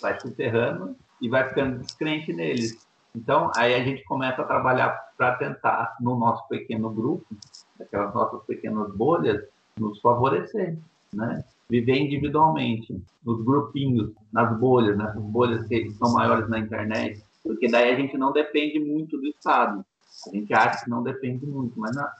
[0.00, 2.86] Vai se enterrando e vai ficando descrente neles.
[3.14, 7.26] Então, aí a gente começa a trabalhar para tentar, no nosso pequeno grupo,
[7.80, 9.44] aquelas nossas pequenas bolhas,
[9.78, 10.78] nos favorecer,
[11.12, 11.44] né?
[11.68, 17.92] Viver individualmente, nos grupinhos, nas bolhas, nessas bolhas que são maiores na internet, porque daí
[17.92, 19.84] a gente não depende muito do Estado.
[20.26, 22.12] A gente acha que não depende muito, mas na,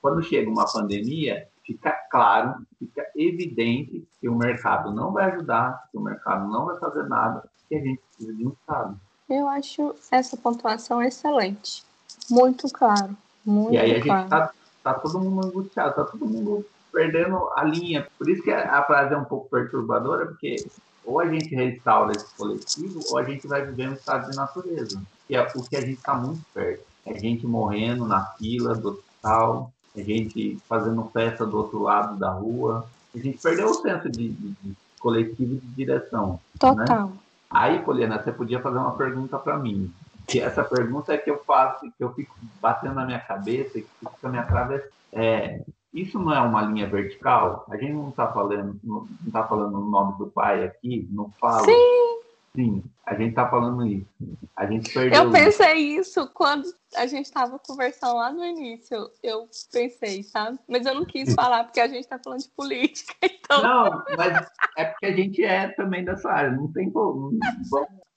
[0.00, 5.96] quando chega uma pandemia, fica claro, fica evidente que o mercado não vai ajudar, que
[5.96, 9.00] o mercado não vai fazer nada, que a gente precisa de um Estado.
[9.28, 11.84] Eu acho essa pontuação excelente.
[12.28, 13.16] Muito claro.
[13.44, 14.20] Muito e aí a claro.
[14.22, 18.06] gente está tá todo mundo angustiado, está todo mundo perdendo a linha.
[18.18, 20.56] Por isso que a frase é um pouco perturbadora, porque
[21.04, 25.02] ou a gente restaura esse coletivo, ou a gente vai viver um estado de natureza,
[25.26, 26.84] que é o que a gente está muito perto.
[27.04, 32.30] É gente morrendo na fila do hospital, é gente fazendo festa do outro lado da
[32.30, 32.86] rua.
[33.14, 36.32] A gente perdeu o senso de, de, de coletivo de direção.
[36.32, 36.38] Né?
[36.60, 37.08] Total.
[37.08, 37.12] Né?
[37.50, 39.92] Aí, Poliana, você podia fazer uma pergunta para mim.
[40.32, 43.82] Que essa pergunta é que eu faço, que eu fico batendo na minha cabeça e
[43.82, 44.90] que fica me atravessando.
[45.12, 47.66] É, isso não é uma linha vertical?
[47.70, 51.64] A gente não está falando, não está falando o nome do pai aqui, não fala.
[51.64, 52.12] Sim.
[52.54, 54.06] Sim, a gente está falando isso.
[54.54, 55.24] A gente perdeu.
[55.24, 59.10] Eu pensei isso quando a gente estava conversando lá no início.
[59.22, 60.58] Eu pensei, sabe?
[60.68, 63.14] Mas eu não quis falar porque a gente está falando de política.
[63.44, 63.62] Então...
[63.62, 64.46] Não, mas
[64.78, 66.52] é porque a gente é também dessa área.
[66.52, 67.38] Não tem como.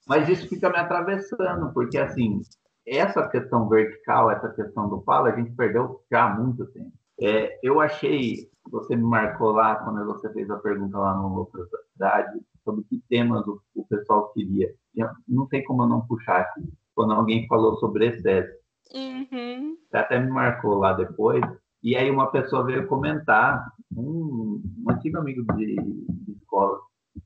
[0.06, 2.40] Mas isso fica me atravessando, porque assim,
[2.86, 6.92] essa questão vertical, essa questão do fala, a gente perdeu já há muito tempo.
[7.20, 11.66] É, eu achei, você me marcou lá quando você fez a pergunta lá no Loucura
[11.92, 14.72] Cidade, sobre que temas o, o pessoal queria.
[14.94, 16.62] Eu, não tem como eu não puxar aqui,
[16.94, 18.54] quando alguém falou sobre excesso.
[18.94, 19.76] Uhum.
[19.88, 21.42] Você até me marcou lá depois,
[21.82, 26.78] e aí uma pessoa veio comentar, um, um antigo amigo de, de escola,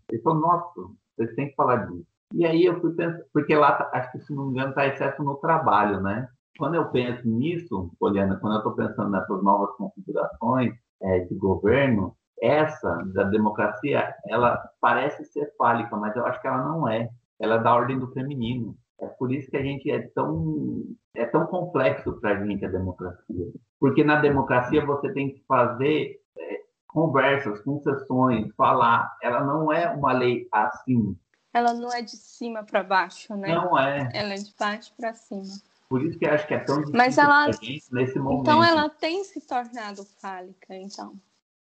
[0.08, 0.80] ele falou, nossa,
[1.16, 2.09] vocês têm que falar disso.
[2.32, 5.22] E aí eu fui pensar, porque lá, acho que se não me engano, está excesso
[5.22, 6.28] no trabalho, né?
[6.58, 12.14] Quando eu penso nisso, Poliana, quando eu estou pensando nessas novas configurações é, de governo,
[12.40, 17.08] essa da democracia, ela parece ser fálica, mas eu acho que ela não é.
[17.38, 18.76] Ela é da ordem do feminino.
[19.00, 22.68] É por isso que a gente é tão é tão complexo para a gente a
[22.68, 23.46] democracia,
[23.80, 29.10] porque na democracia você tem que fazer é, conversas, concessões, falar.
[29.22, 31.16] Ela não é uma lei assim.
[31.52, 33.54] Ela não é de cima para baixo, né?
[33.54, 34.08] Não é.
[34.14, 35.52] Ela é de baixo para cima.
[35.88, 38.42] Por isso que eu acho que é tão difícil Mas ela, nesse momento.
[38.42, 41.14] Então ela tem se tornado fálica, então.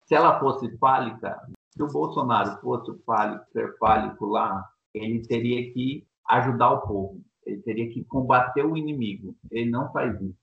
[0.05, 6.07] Se ela fosse fálica, se o Bolsonaro fosse fálico, ser fálico lá, ele teria que
[6.29, 7.21] ajudar o povo.
[7.45, 9.35] Ele teria que combater o inimigo.
[9.51, 10.35] Ele não faz isso.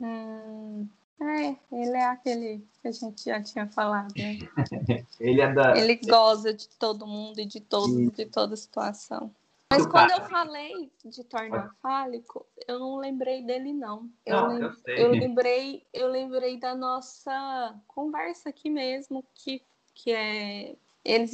[0.00, 0.88] Hum,
[1.20, 4.38] É, ele é aquele que a gente já tinha falado, né?
[5.18, 5.76] ele é da.
[5.76, 9.34] Ele goza de todo mundo e de todo, de toda situação.
[9.70, 14.08] Mas quando eu falei de tornar fálico, eu não lembrei dele, não.
[14.24, 15.04] Eu, não, lem eu, sei.
[15.04, 19.60] eu lembrei, eu lembrei da nossa conversa aqui mesmo, que,
[19.94, 21.32] que é eles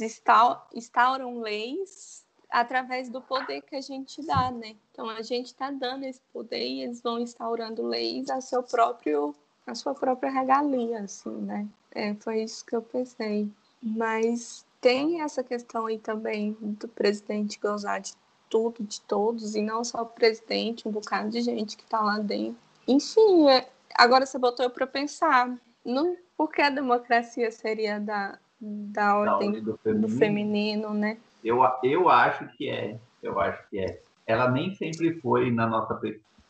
[0.73, 4.75] instauram leis através do poder que a gente dá, né?
[4.91, 9.35] Então a gente está dando esse poder e eles vão instaurando leis a seu próprio,
[9.65, 11.67] a sua própria regalia, assim, né?
[11.91, 13.49] É, foi isso que eu pensei.
[13.81, 18.13] Mas tem essa questão aí também do presidente gozar de
[18.49, 22.19] tudo, de todos, e não só o presidente, um bocado de gente que está lá
[22.19, 22.57] dentro.
[22.87, 25.55] Enfim, é, agora você botou eu para pensar.
[25.83, 30.07] Não, por que a democracia seria da, da ordem, da ordem do, feminino.
[30.07, 30.93] do, feminino.
[30.93, 31.17] né?
[31.43, 32.97] Eu, eu acho que é.
[33.21, 34.01] Eu acho que é.
[34.27, 35.99] Ela nem sempre foi na nossa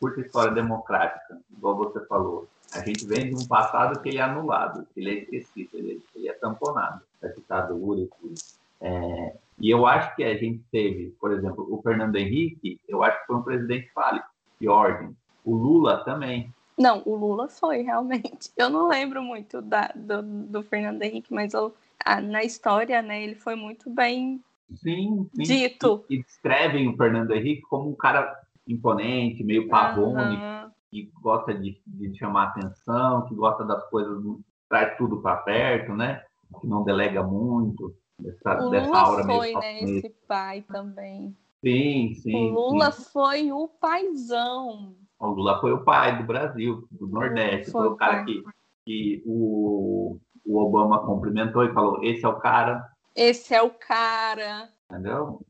[0.00, 2.48] curta história democrática, igual você falou.
[2.72, 6.02] A gente vem de um passado que ele é anulado, que ele é esquecido, ele,
[6.14, 7.00] ele é tamponado,
[7.34, 8.34] ditadura e tudo.
[8.80, 13.20] É, e eu acho que a gente teve, por exemplo, o Fernando Henrique, eu acho
[13.20, 14.26] que foi um presidente fálico,
[14.60, 15.16] de ordem.
[15.44, 16.52] O Lula também.
[16.78, 18.50] Não, o Lula foi, realmente.
[18.56, 21.74] Eu não lembro muito da, do, do Fernando Henrique, mas eu,
[22.04, 24.42] a, na história, né, ele foi muito bem
[24.74, 25.42] sim, sim.
[25.42, 26.04] dito.
[26.10, 28.34] E, e, descrevem o Fernando Henrique como um cara
[28.68, 30.55] imponente, meio pavone, uhum.
[31.04, 34.22] Que gosta de, de chamar atenção, que gosta das coisas,
[34.68, 36.22] traz tudo para perto, né?
[36.60, 37.94] Que não delega muito.
[38.18, 41.36] Dessa, o Lula aura foi, né, esse pai também.
[41.62, 42.50] Sim, sim.
[42.50, 43.10] O Lula sim.
[43.12, 44.94] foi o paizão.
[45.18, 47.70] O Lula foi o pai do Brasil, do Nordeste.
[47.70, 48.42] Foi, foi o cara que,
[48.86, 52.86] que o, o Obama cumprimentou e falou: esse é o cara.
[53.14, 54.70] Esse é o cara.
[54.90, 55.40] Entendeu?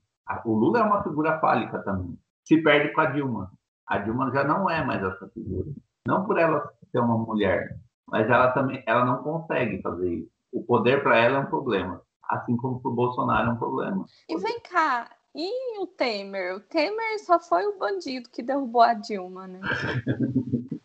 [0.44, 2.18] O Lula é uma figura fálica também.
[2.44, 3.52] Se perde com a Dilma.
[3.86, 5.68] A Dilma já não é mais essa figura.
[6.06, 10.30] Não por ela ser uma mulher, mas ela também ela não consegue fazer isso.
[10.52, 14.06] O poder para ela é um problema assim como para o Bolsonaro é um problema.
[14.28, 16.56] E vem cá, e o Temer?
[16.56, 19.60] O Temer só foi o bandido que derrubou a Dilma, né?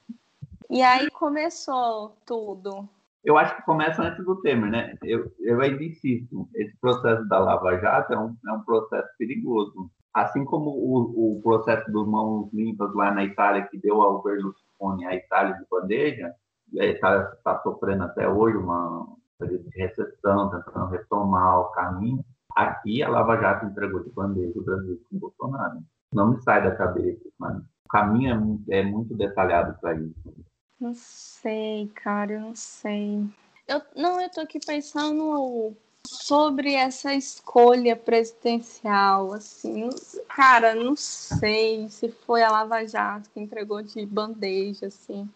[0.69, 2.87] e aí começou tudo.
[3.23, 4.95] Eu acho que começa antes do Temer, né?
[5.03, 9.91] Eu, eu ainda insisto, esse processo da Lava Jato é um, é um processo perigoso.
[10.13, 15.05] Assim como o, o processo dos mãos limpas lá na Itália, que deu ao Berlusconi
[15.05, 16.33] a Itália de bandeja,
[16.73, 19.07] e a Itália está sofrendo até hoje uma,
[19.41, 22.23] de recessão, tentando retomar o caminho.
[22.55, 25.79] Aqui a Lava Jato entregou de bandeja o Brasil com o Bolsonaro.
[26.13, 30.33] Não me sai da cabeça, mas o caminho é, é muito detalhado para isso.
[30.79, 33.25] Não sei, cara, eu não sei.
[33.67, 35.75] Eu, não, eu tô aqui pensando
[36.07, 39.89] sobre essa escolha presidencial, assim,
[40.29, 45.29] cara, não sei se foi a Lava Jato que entregou de bandeja, assim.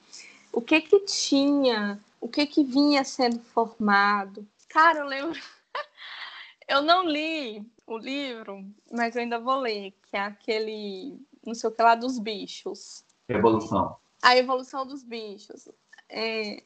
[0.52, 4.48] O que que tinha o que que vinha sendo formado.
[4.68, 5.40] Cara, eu lembro.
[6.68, 11.70] eu não li o livro, mas eu ainda vou ler, que é aquele, não sei
[11.70, 13.06] o que lá, dos bichos.
[13.30, 13.96] Evolução.
[14.24, 15.70] A evolução dos bichos.
[16.10, 16.64] É,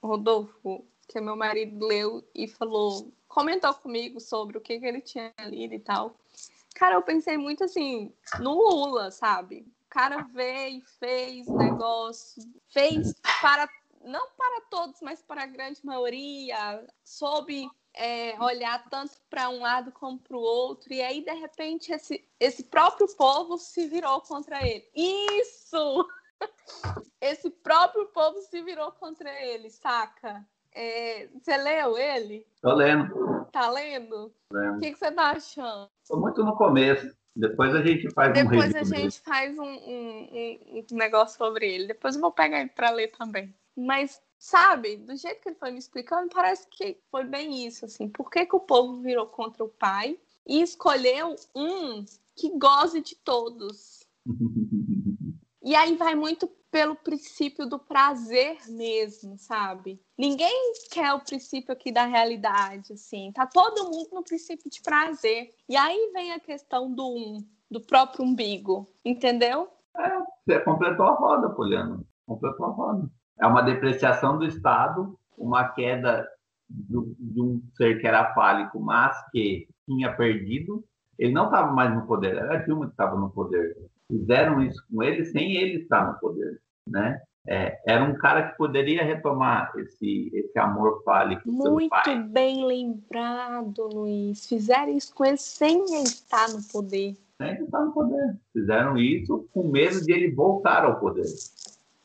[0.00, 5.32] Rodolfo, que meu marido, leu e falou, comentou comigo sobre o que, que ele tinha
[5.46, 6.16] lido e tal.
[6.74, 9.66] Cara, eu pensei muito assim, no Lula, sabe?
[9.86, 13.68] O cara veio, fez negócio, fez para
[14.04, 19.92] não para todos, mas para a grande maioria, soube é, olhar tanto para um lado
[19.92, 24.66] como para o outro, e aí, de repente, esse, esse próprio povo se virou contra
[24.66, 24.88] ele.
[24.94, 26.08] Isso!
[27.20, 30.46] Esse próprio povo se virou contra ele, saca?
[30.74, 32.46] É, você leu ele?
[32.60, 33.46] Tô lendo.
[33.52, 34.32] Tá lendo?
[34.50, 35.88] O que, que você tá achando?
[36.08, 37.14] Tô muito no começo.
[37.36, 41.72] Depois a gente faz Depois um Depois a gente faz um, um, um, negócio sobre
[41.72, 41.86] ele.
[41.86, 43.54] Depois eu vou pegar ele para ler também.
[43.76, 48.08] Mas, sabe, do jeito que ele foi me explicando, parece que foi bem isso, assim.
[48.08, 52.04] Por que, que o povo virou contra o pai e escolheu um
[52.36, 54.06] que goze de todos?
[55.64, 60.00] e aí vai muito pelo princípio do prazer mesmo, sabe?
[60.18, 63.30] Ninguém quer o princípio aqui da realidade, assim.
[63.32, 65.50] Tá todo mundo no princípio de prazer.
[65.68, 69.68] E aí vem a questão do um, do próprio umbigo, entendeu?
[69.96, 72.04] É, você completou a roda, Poliano.
[72.26, 73.10] Completou a roda.
[73.40, 76.28] É uma depreciação do Estado, uma queda
[76.68, 80.84] do, de um ser que era fálico, mas que tinha perdido.
[81.18, 83.76] Ele não estava mais no poder, era Dilma que estava no poder.
[84.14, 87.20] Fizeram isso com ele sem ele estar no poder, né?
[87.46, 91.42] É, era um cara que poderia retomar esse, esse amor fálico.
[91.50, 91.90] Muito
[92.28, 94.46] bem lembrado, Luiz.
[94.46, 97.16] Fizeram isso com ele sem ele estar no poder.
[97.36, 98.36] Sem ele estar no poder.
[98.52, 101.26] Fizeram isso com medo de ele voltar ao poder.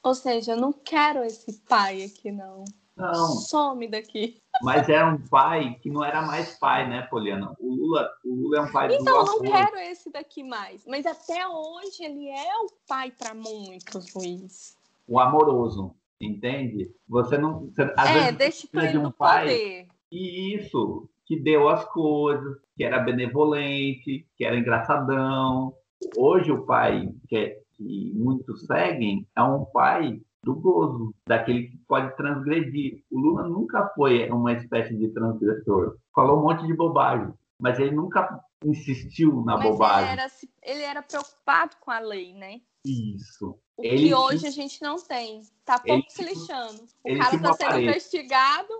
[0.03, 2.65] Ou seja, eu não quero esse pai aqui, não.
[2.99, 3.27] Não.
[3.27, 4.41] Some daqui.
[4.61, 7.55] Mas era um pai que não era mais pai, né, Poliana?
[7.59, 10.85] O Lula, o Lula é um pai então, do Então, não quero esse daqui mais.
[10.85, 14.77] Mas até hoje ele é o pai para muitos, Luiz.
[15.07, 16.93] O amoroso, entende?
[17.07, 17.69] Você não.
[17.69, 19.45] Você, é, deixa de um pai.
[19.45, 19.87] Poder.
[20.11, 25.73] E isso, que deu as coisas, que era benevolente, que era engraçadão.
[26.17, 32.15] Hoje o pai que, que muitos seguem é um pai do gozo, daquele que pode
[32.15, 33.03] transgredir.
[33.11, 35.97] O Lula nunca foi uma espécie de transgressor.
[36.15, 40.11] Falou um monte de bobagem, mas ele nunca insistiu na mas bobagem.
[40.11, 40.31] Ele era,
[40.63, 42.61] ele era preocupado com a lei, né?
[42.85, 43.59] Isso.
[43.77, 45.41] O ele que hoje a gente não tem.
[45.65, 46.83] Tá pouco se lixando.
[47.05, 48.73] O cara está sendo investigado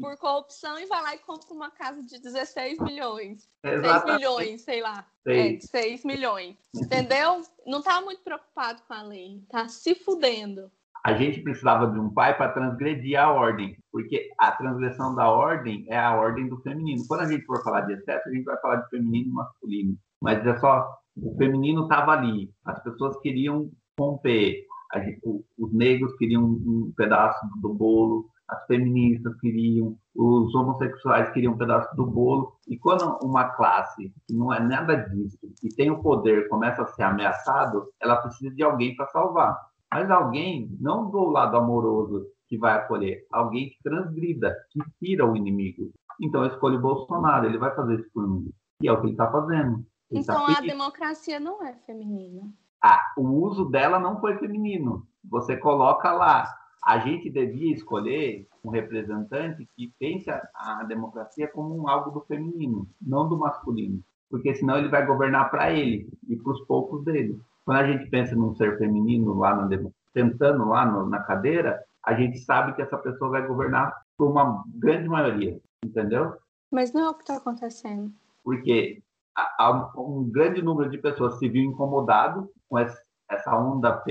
[0.00, 3.48] por corrupção e vai lá e compra uma casa de 16 milhões.
[3.62, 4.06] Exatamente.
[4.06, 5.06] 6 milhões, sei lá.
[5.26, 6.56] É, 6 milhões.
[6.74, 7.42] Entendeu?
[7.66, 9.42] Não tá muito preocupado com a lei.
[9.48, 10.70] Tá se fudendo
[11.04, 15.84] a gente precisava de um pai para transgredir a ordem, porque a transgressão da ordem
[15.88, 17.04] é a ordem do feminino.
[17.06, 19.96] Quando a gente for falar de excesso, a gente vai falar de feminino e masculino.
[20.22, 24.62] Mas é só, o feminino estava ali, as pessoas queriam romper,
[24.96, 25.20] gente,
[25.58, 31.94] os negros queriam um pedaço do bolo, as feministas queriam, os homossexuais queriam um pedaço
[31.96, 32.54] do bolo.
[32.66, 36.86] E quando uma classe que não é nada disso e tem o poder começa a
[36.86, 42.58] ser ameaçado, ela precisa de alguém para salvar mas alguém, não do lado amoroso que
[42.58, 45.92] vai acolher, alguém que transgrida, que tira o inimigo.
[46.20, 48.50] Então eu escolho o Bolsonaro, ele vai fazer isso por mim.
[48.82, 49.86] E é o que ele está fazendo.
[50.10, 52.42] Ele tá então tá a democracia não é feminina.
[52.82, 55.06] Ah, o uso dela não foi feminino.
[55.30, 56.52] Você coloca lá.
[56.84, 62.26] A gente devia escolher um representante que pense a, a democracia como um algo do
[62.26, 64.02] feminino, não do masculino.
[64.28, 67.40] Porque senão ele vai governar para ele e para os poucos dele.
[67.64, 72.14] Quando a gente pensa num ser feminino lá no, sentando lá no, na cadeira, a
[72.14, 76.34] gente sabe que essa pessoa vai governar por uma grande maioria, entendeu?
[76.70, 78.12] Mas não é o que está acontecendo.
[78.42, 79.02] Porque
[79.34, 84.02] há um grande número de pessoas se viu incomodado com essa onda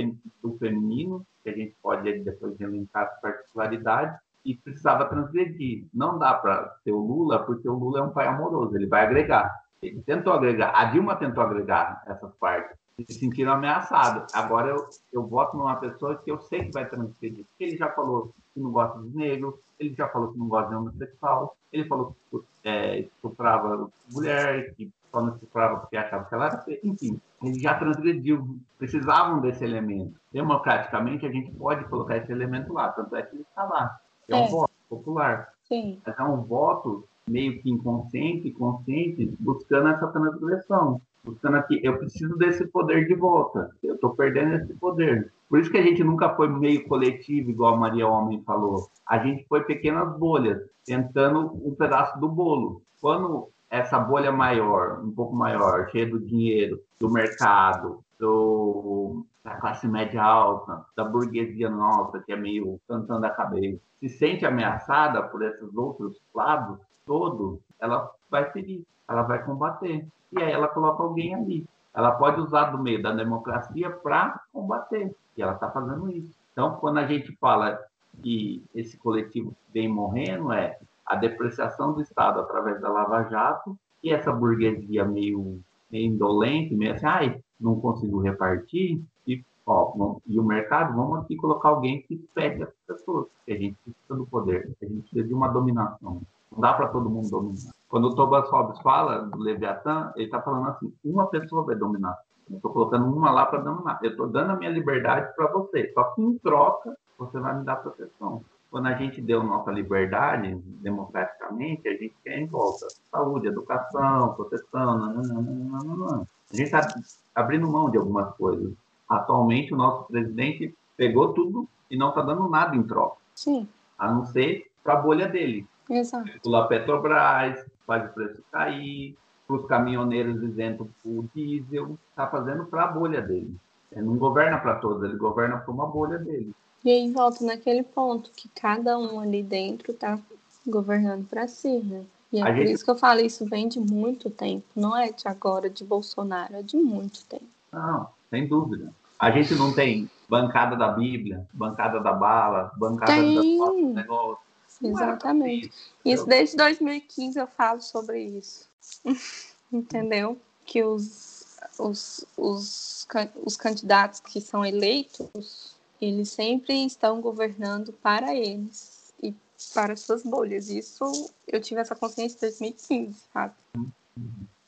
[0.41, 5.85] do feminino, que a gente pode depois elencar as particularidades, e precisava transgredir.
[5.93, 9.05] Não dá para ter o Lula, porque o Lula é um pai amoroso, ele vai
[9.05, 9.49] agregar.
[9.81, 14.33] Ele tentou agregar, a Dilma tentou agregar essas partes se sentiram ameaçados.
[14.33, 17.45] Agora eu, eu voto numa pessoa que eu sei que vai transgredir.
[17.59, 20.75] Ele já falou que não gosta de negros, ele já falou que não gosta de
[20.75, 26.45] homossexual, ele falou que é, estuprava mulher, que só não estuprava porque achava que ela
[26.47, 26.79] era feia.
[26.83, 28.57] Enfim, ele já transgrediu.
[28.77, 30.19] Precisavam desse elemento.
[30.31, 33.99] Democraticamente, a gente pode colocar esse elemento lá, tanto é que ele está lá.
[34.29, 35.53] É, é um voto popular.
[35.63, 36.01] Sim.
[36.05, 42.37] Mas é um voto meio que inconsciente, consciente, buscando essa transgressão buscando aqui, eu preciso
[42.37, 43.69] desse poder de volta.
[43.81, 45.31] Eu estou perdendo esse poder.
[45.49, 48.89] Por isso que a gente nunca foi meio coletivo, igual a Maria Homem falou.
[49.07, 52.81] A gente foi pequenas bolhas, tentando um pedaço do bolo.
[52.99, 59.87] Quando essa bolha maior, um pouco maior, cheia do dinheiro, do mercado, do, da classe
[59.87, 65.41] média alta, da burguesia nossa, que é meio cantando a cabeça, se sente ameaçada por
[65.41, 71.35] esses outros lados todos, ela vai seguir, ela vai combater e aí ela coloca alguém
[71.35, 71.67] ali.
[71.93, 76.33] Ela pode usar do meio da democracia para combater, e ela está fazendo isso.
[76.51, 77.79] Então, quando a gente fala
[78.21, 84.11] que esse coletivo vem morrendo, é a depreciação do Estado através da Lava Jato e
[84.11, 85.59] essa burguesia meio,
[85.91, 91.35] meio indolente, meio assim, ai, não consigo repartir, e, ó, e o mercado, vamos aqui
[91.35, 95.27] colocar alguém que pegue as pessoas, que a gente precisa do poder, a gente precisa
[95.27, 96.21] de uma dominação.
[96.53, 97.73] Não dá para todo mundo dominar.
[97.89, 102.17] Quando o Thomas Hobbes fala do Leviatã, ele está falando assim: uma pessoa vai dominar.
[102.49, 103.99] Eu estou colocando uma lá para dominar.
[104.03, 105.91] Eu estou dando a minha liberdade para você.
[105.93, 108.43] Só que em troca, você vai me dar proteção.
[108.69, 114.97] Quando a gente deu nossa liberdade democraticamente, a gente quer em volta saúde, educação, proteção.
[114.97, 116.27] Nananana.
[116.51, 116.87] A gente está
[117.35, 118.73] abrindo mão de algumas coisas.
[119.07, 123.17] Atualmente, o nosso presidente pegou tudo e não está dando nada em troca.
[123.35, 123.67] Sim.
[123.97, 125.67] A não ser para a bolha dele.
[125.89, 126.29] Exato.
[126.41, 129.15] Pula Petrobras, faz o preço cair,
[129.47, 133.55] para os caminhoneiros dizendo o diesel, está fazendo para a bolha dele.
[133.91, 136.53] Ele não governa para todos, ele governa para uma bolha dele.
[136.83, 140.19] E aí volta naquele ponto que cada um ali dentro está
[140.67, 142.03] governando para si, né?
[142.31, 142.71] E é a por gente...
[142.71, 146.55] isso que eu falo, isso vem de muito tempo, não é de agora, de Bolsonaro,
[146.55, 147.45] é de muito tempo.
[147.71, 148.91] Não, sem dúvida.
[149.19, 153.35] A gente não tem bancada da Bíblia, bancada da bala, bancada tem.
[153.35, 154.42] das negócios.
[154.83, 155.71] Exatamente.
[156.03, 158.69] Isso desde 2015 eu falo sobre isso.
[159.71, 160.37] Entendeu?
[160.65, 163.07] Que os, os, os,
[163.43, 169.33] os candidatos que são eleitos, Eles sempre estão governando para eles e
[169.73, 170.69] para suas bolhas.
[170.69, 171.03] Isso
[171.47, 173.53] eu tive essa consciência em 2015, sabe?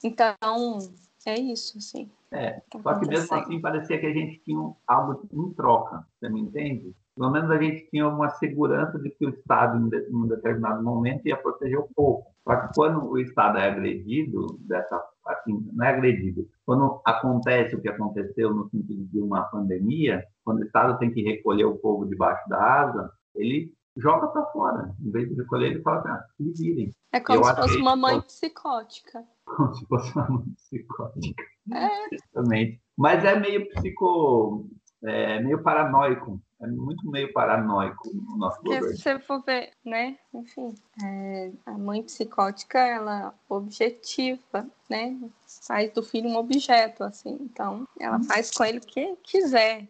[0.03, 0.79] Então,
[1.25, 2.09] é isso, assim.
[2.31, 6.29] É, tá só que mesmo assim parecia que a gente tinha algo em troca, você
[6.29, 6.93] me entende?
[7.15, 11.25] Pelo menos a gente tinha uma segurança de que o Estado, em um determinado momento,
[11.25, 12.25] ia proteger o povo.
[12.43, 17.81] Só que quando o Estado é agredido, dessa, assim, não é agredido, quando acontece o
[17.81, 22.05] que aconteceu no sentido de uma pandemia, quando o Estado tem que recolher o povo
[22.05, 24.93] debaixo da asa, ele joga para fora.
[25.01, 26.93] Em vez de recolher, ele fala assim, ah, se virem.
[27.13, 29.23] É como Eu se fosse uma mãe psicótica.
[29.45, 31.43] Como se fosse uma mãe psicótica.
[31.71, 32.13] É.
[32.13, 32.81] Exatamente.
[32.97, 34.67] Mas é meio psico...
[35.03, 38.97] É meio paranoico é muito meio paranoico o nosso Porque governo.
[38.97, 40.17] Se você for ver, né?
[40.33, 45.19] Enfim, é, a mãe psicótica, ela objetiva, né?
[45.67, 47.37] Faz do filho um objeto, assim.
[47.41, 49.87] Então, ela faz com ele o que quiser,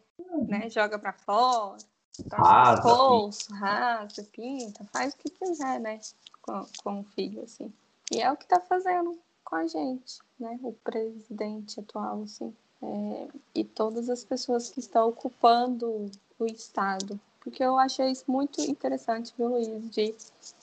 [0.47, 0.69] né?
[0.69, 1.77] Joga para fora,
[2.31, 5.99] rasa, bolso, rasa, pinta, faz o que quiser, né?
[6.41, 7.71] Com, com o filho, assim.
[8.11, 10.59] E é o que tá fazendo com a gente, né?
[10.63, 12.51] O presidente atual, assim.
[12.81, 17.19] É, e todas as pessoas que estão ocupando o Estado.
[17.39, 20.15] Porque eu achei isso muito interessante, viu, Luiz, de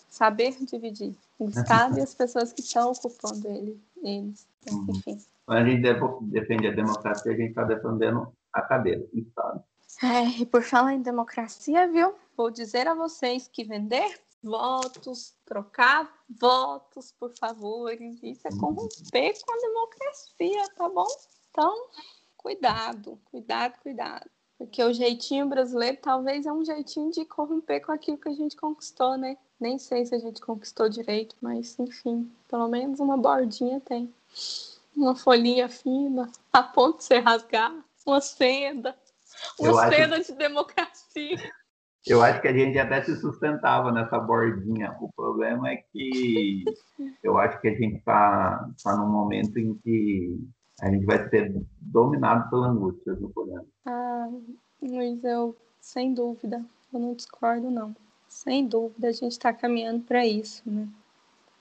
[0.08, 4.46] saber dividir o Estado e as pessoas que estão ocupando ele, eles.
[4.70, 4.86] Uhum.
[4.90, 5.18] Enfim.
[5.46, 5.82] Quando a gente
[6.22, 9.64] defende a democracia, a gente está defendendo a cadeira, o Estado.
[10.02, 12.14] É, e por falar em democracia, viu?
[12.36, 18.58] Vou dizer a vocês que vender votos, trocar votos por favor, isso é uhum.
[18.58, 21.06] corromper com a democracia, tá bom?
[21.50, 21.86] Então,
[22.36, 24.30] cuidado, cuidado, cuidado.
[24.62, 28.56] Porque o jeitinho brasileiro talvez é um jeitinho de corromper com aquilo que a gente
[28.56, 29.36] conquistou, né?
[29.60, 34.14] Nem sei se a gente conquistou direito, mas enfim, pelo menos uma bordinha tem.
[34.94, 37.74] Uma folhinha fina, a ponto de você rasgar,
[38.06, 38.94] uma seda,
[39.58, 41.52] uma seda de democracia.
[42.06, 44.96] Eu acho que a gente até se sustentava nessa bordinha.
[45.00, 46.64] O problema é que
[47.22, 50.38] eu acho que a gente está tá num momento em que
[50.83, 53.64] a gente vai ser dominado pela angústia do programa.
[53.87, 54.28] Ah,
[54.83, 56.61] Luiz, eu, sem dúvida,
[56.93, 57.95] eu não discordo, não.
[58.28, 60.89] Sem dúvida, a gente está caminhando para isso, né?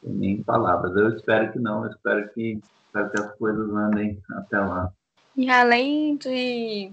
[0.02, 0.96] Nem palavras.
[0.96, 1.86] Eu espero que não.
[1.86, 4.92] Eu espero que, espero que as coisas andem até lá.
[5.38, 6.92] E além de,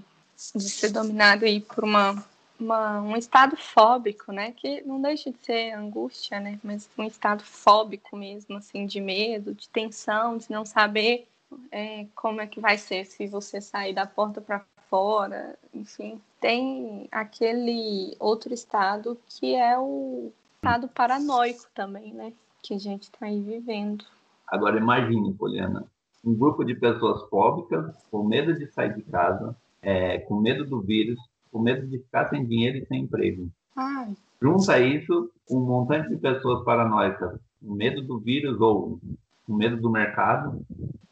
[0.55, 2.23] de ser dominado aí por uma,
[2.61, 4.53] uma, um estado fóbico, né?
[4.53, 6.61] Que não deixa de ser angústia, né?
[6.63, 11.27] Mas um estado fóbico mesmo, assim, de medo, de tensão, de não saber
[11.71, 16.21] é, como é que vai ser se você sair da porta para fora, enfim.
[16.41, 22.33] Tem aquele outro estado que é o estado paranoico também, né?
[22.63, 24.05] Que a gente está aí vivendo.
[24.47, 25.85] Agora imagine, Poliana,
[26.25, 30.81] um grupo de pessoas fóbicas, com medo de sair de casa, é, com medo do
[30.81, 31.19] vírus,
[31.51, 33.49] com medo de ficar sem dinheiro e sem emprego.
[33.77, 34.15] Ai.
[34.41, 39.01] Junta isso um montante de pessoas paranoicas, com medo do vírus ou
[39.49, 40.61] com medo do mercado,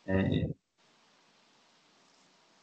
[0.07, 0.47] é,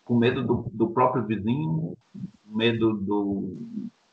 [0.06, 1.98] com medo do, do, próprio vizinho,
[2.46, 3.58] medo do,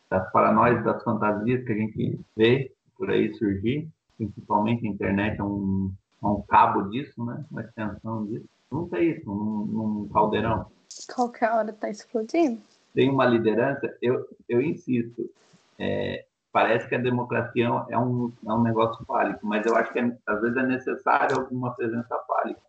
[0.08, 3.86] das paranoias, das fantasias que a gente vê por aí surgir,
[4.16, 5.92] principalmente a internet é um,
[6.22, 7.44] é um cabo disso, né?
[7.50, 8.46] uma extensão disso.
[8.72, 10.66] Não tem isso num, num caldeirão.
[11.14, 12.58] Qualquer hora está explodindo.
[12.94, 15.30] Tem uma liderança, eu, eu insisto,
[15.78, 19.98] é, parece que a democracia é um, é um negócio fálico, mas eu acho que
[19.98, 22.60] é, às vezes é necessário alguma presença fálica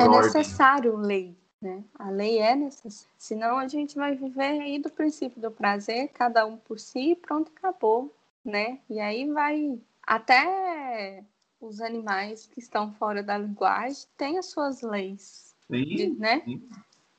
[0.00, 1.82] é necessário lei, né?
[1.98, 3.08] A lei é necessária.
[3.16, 7.50] Senão a gente vai viver aí do princípio do prazer, cada um por si, pronto,
[7.56, 8.14] acabou,
[8.44, 8.78] né?
[8.90, 11.24] E aí vai até
[11.60, 16.42] os animais que estão fora da linguagem têm as suas leis, sim, de, né?
[16.44, 16.68] Sim.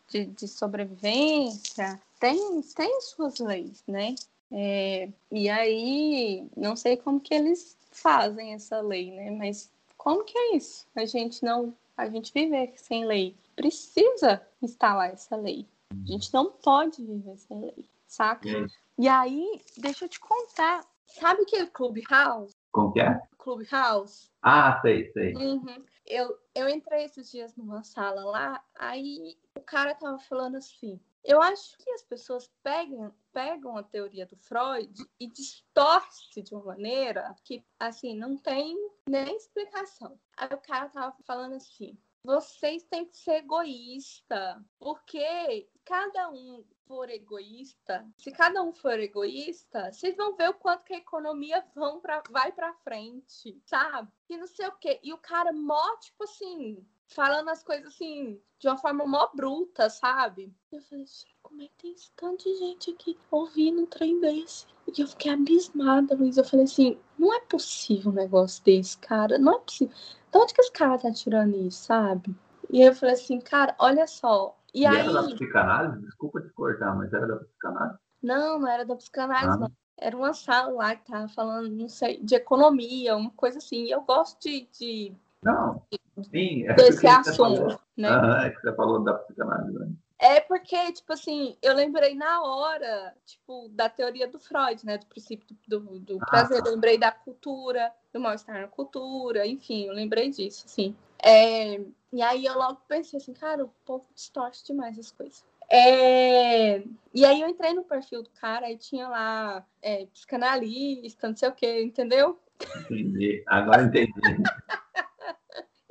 [0.10, 4.14] De, de, sobrevivência, tem, tem suas leis, né?
[4.54, 9.32] É, e aí, não sei como que eles fazem essa lei, né?
[9.32, 10.86] Mas como que é isso?
[10.96, 13.36] A gente não a gente viver sem lei.
[13.56, 15.68] Precisa instalar essa lei.
[15.92, 18.50] A gente não pode viver sem lei, saca?
[18.50, 18.66] É.
[18.98, 20.86] E aí, deixa eu te contar.
[21.08, 22.56] Sabe que é Clubhouse?
[22.72, 23.22] Como que é?
[23.38, 24.32] Clubhouse.
[24.42, 25.36] Ah, sei, sei.
[25.36, 25.84] Uhum.
[26.06, 31.00] Eu, eu entrei esses dias numa sala lá, aí o cara tava falando assim.
[31.24, 36.66] Eu acho que as pessoas pegam, pegam a teoria do Freud e distorce de uma
[36.66, 38.76] maneira que, assim, não tem
[39.08, 40.20] nem explicação.
[40.36, 47.10] Aí o cara tava falando assim: vocês têm que ser egoísta, porque cada um for
[47.10, 52.00] egoísta, se cada um for egoísta, vocês vão ver o quanto que a economia vão
[52.00, 54.12] pra, vai para frente, sabe?
[54.30, 55.00] E não sei o quê.
[55.04, 59.90] E o cara mó, tipo assim, falando as coisas assim, de uma forma mó bruta,
[59.90, 60.54] sabe?
[60.72, 61.06] Eu falei,
[61.42, 64.66] como é que tem esse tanto de gente aqui ouvindo um trem desse?
[64.88, 66.38] E eu fiquei abismada, Luiz.
[66.38, 69.38] Eu falei assim, não é possível um negócio desse, cara.
[69.38, 69.96] Não é possível.
[70.32, 72.36] De onde que esse cara tá tirando isso, sabe?
[72.70, 74.58] E eu falei assim, cara, olha só.
[74.74, 75.00] E, e aí...
[75.00, 76.02] era da psicanálise?
[76.02, 78.00] Desculpa te cortar, mas era da psicanálise?
[78.22, 79.58] Não, não era da psicanálise, ah.
[79.58, 79.72] não.
[79.96, 83.86] Era uma sala lá que tava falando, não sei, de economia, uma coisa assim.
[83.86, 85.82] E eu gosto de, de não,
[86.22, 86.68] sim.
[86.68, 88.10] É desse assunto, né?
[88.10, 89.92] Ah, é que você falou da psicanálise, né?
[90.20, 94.98] É porque, tipo assim, eu lembrei na hora, tipo, da teoria do Freud, né?
[94.98, 96.64] Do princípio do, do, do ah, prazer.
[96.64, 96.70] Tá.
[96.70, 100.96] Eu lembrei da cultura, do mal-estar na cultura, enfim, eu lembrei disso, assim.
[101.22, 101.82] É,
[102.14, 105.44] e aí eu logo pensei assim, cara, o povo distorce demais as coisas.
[105.70, 106.84] É,
[107.14, 111.50] e aí eu entrei no perfil do cara e tinha lá é, psicanalista, não sei
[111.50, 112.40] o que, entendeu?
[112.90, 114.14] Entendi, agora entendi.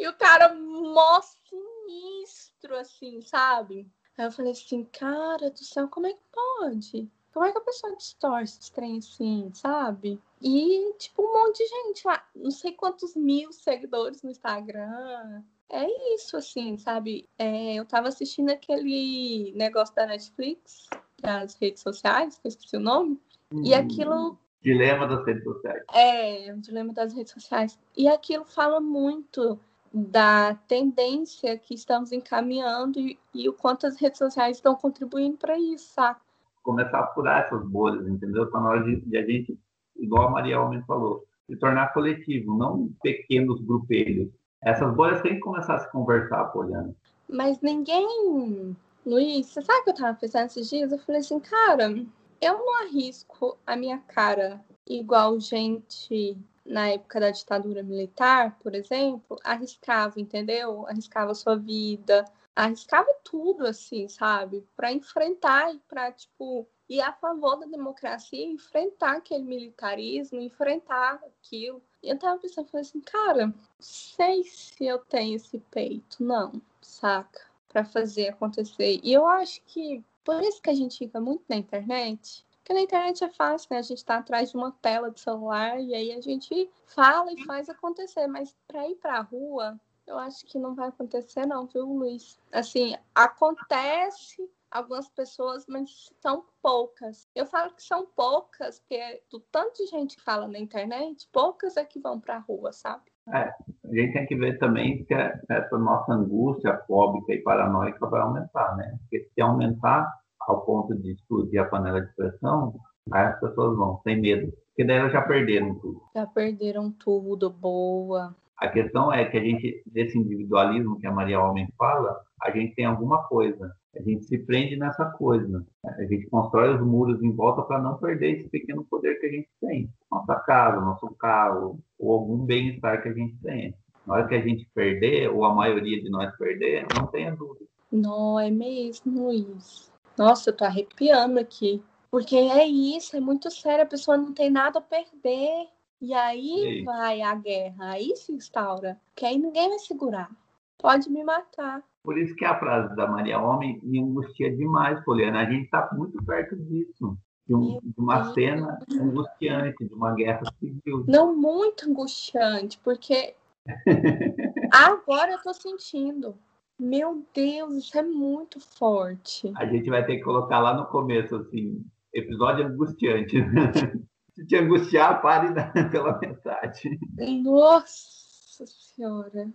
[0.03, 3.89] E o cara mó sinistro, assim, sabe?
[4.19, 7.09] Aí eu falei assim, cara do céu, como é que pode?
[7.33, 10.21] Como é que a pessoa distorce esse trem assim, sabe?
[10.41, 15.45] E, tipo, um monte de gente lá, não sei quantos mil seguidores no Instagram.
[15.71, 15.87] É
[16.17, 17.29] isso, assim, sabe?
[17.39, 20.91] É, eu tava assistindo aquele negócio da Netflix,
[21.21, 23.21] das redes sociais, que eu esqueci o nome,
[23.53, 24.37] hum, e aquilo.
[24.61, 25.85] Dilema das redes sociais.
[25.95, 27.79] É, o dilema das redes sociais.
[27.97, 29.61] E aquilo fala muito
[29.93, 35.59] da tendência que estamos encaminhando e, e, o quanto as redes sociais estão contribuindo para
[35.59, 36.19] isso, sabe?
[36.63, 38.51] Começar a furar essas bolhas, entendeu?
[38.51, 39.59] Para nós de, de, a gente,
[39.97, 44.31] igual a Maria Almeida falou, se tornar coletivo, não pequenos grupelhos.
[44.63, 46.95] Essas bolhas têm que começar a se conversar, Poliana.
[47.29, 48.77] Mas ninguém.
[49.05, 50.93] Luiz, você sabe o que eu estava pensando esses dias?
[50.93, 51.93] Eu falei assim, cara,
[52.41, 59.39] eu não arrisco a minha cara igual gente na época da ditadura militar, por exemplo,
[59.45, 60.87] arriscava, entendeu?
[60.87, 64.67] Arriscava sua vida, arriscava tudo, assim, sabe?
[64.77, 71.83] Para enfrentar e para, tipo, ir a favor da democracia, enfrentar aquele militarismo, enfrentar aquilo.
[72.03, 77.41] E eu tava pensando, falei assim, cara, sei se eu tenho esse peito, não, saca?
[77.69, 79.01] Para fazer acontecer.
[79.03, 82.81] E eu acho que por isso que a gente fica muito na internet, porque na
[82.81, 83.79] internet é fácil, né?
[83.79, 87.45] A gente está atrás de uma tela de celular e aí a gente fala e
[87.45, 88.29] faz acontecer.
[88.29, 92.39] Mas para ir para a rua, eu acho que não vai acontecer, não, viu, Luiz?
[92.53, 97.29] Assim, acontece algumas pessoas, mas são poucas.
[97.35, 101.77] Eu falo que são poucas, porque do tanto de gente que fala na internet, poucas
[101.77, 103.11] é que vão para a rua, sabe?
[103.29, 108.21] É, a gente tem que ver também que essa nossa angústia fóbica e paranoica vai
[108.21, 108.97] aumentar, né?
[109.01, 110.13] Porque se aumentar,
[110.49, 112.75] ao ponto de explodir a panela de pressão,
[113.13, 114.53] aí as pessoas vão, sem medo.
[114.69, 116.01] Porque daí elas já perderam tudo.
[116.15, 118.35] Já perderam tudo, boa.
[118.57, 122.75] A questão é que a gente, desse individualismo que a Maria Homem fala, a gente
[122.75, 123.73] tem alguma coisa.
[123.95, 125.67] A gente se prende nessa coisa.
[125.85, 129.31] A gente constrói os muros em volta para não perder esse pequeno poder que a
[129.31, 129.91] gente tem.
[130.11, 133.75] Nossa casa, nosso carro, ou algum bem-estar que a gente tem.
[134.07, 137.67] Na hora que a gente perder, ou a maioria de nós perder, não tenha dúvida.
[137.91, 139.92] Não, é mesmo, Luiz.
[140.17, 141.83] Nossa, eu tô arrepiando aqui.
[142.11, 145.69] Porque é isso, é muito sério, a pessoa não tem nada a perder.
[146.01, 149.01] E aí vai a guerra, aí se instaura.
[149.07, 150.29] Porque aí ninguém vai segurar.
[150.77, 151.83] Pode me matar.
[152.03, 155.41] Por isso que a frase da Maria Homem me angustia demais, Poliana.
[155.41, 157.17] A gente está muito perto disso.
[157.47, 161.05] De, um, de, uma cena angustiante, de uma guerra civil.
[161.07, 163.35] Não muito angustiante, porque
[164.73, 166.37] agora eu tô sentindo.
[166.79, 169.53] Meu Deus, isso é muito forte.
[169.57, 173.37] A gente vai ter que colocar lá no começo, assim, episódio angustiante.
[174.35, 175.53] Se te angustiar, pare
[175.91, 176.99] pela metade.
[177.43, 179.51] Nossa Senhora.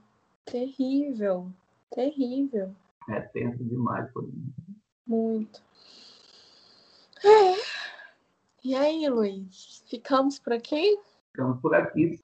[0.46, 1.52] Terrível.
[1.94, 2.74] Terrível.
[3.10, 4.54] É tenso demais por mim.
[5.06, 5.62] Muito.
[7.24, 7.56] É.
[8.64, 9.84] E aí, Luiz?
[9.90, 11.00] Ficamos por aqui?
[11.32, 12.20] Ficamos por aqui.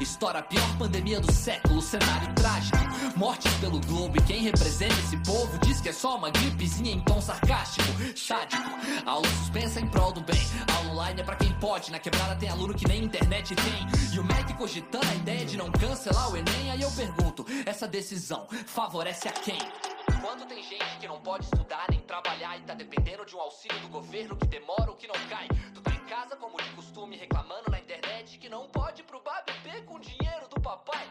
[0.00, 2.78] Estoura a pior pandemia do século, cenário trágico.
[3.16, 7.00] Mortes pelo globo e quem representa esse povo diz que é só uma gripezinha em
[7.00, 7.86] tom sarcástico,
[8.16, 8.70] sádico.
[9.06, 10.40] Aula suspensa em prol do bem.
[10.76, 11.90] Aula online é pra quem pode.
[11.90, 14.14] Na quebrada tem aluno que nem internet tem.
[14.14, 16.70] E o MEC cogitando a ideia de não cancelar o Enem.
[16.70, 19.58] Aí eu pergunto: essa decisão favorece a quem?
[20.20, 23.78] Quando tem gente que não pode estudar nem trabalhar e tá dependendo de um auxílio
[23.80, 25.48] do governo que demora ou que não cai.
[25.74, 28.83] Tu tá em casa como de costume reclamando na internet que não pode
[29.20, 31.06] pro beber com dinheiro do papai.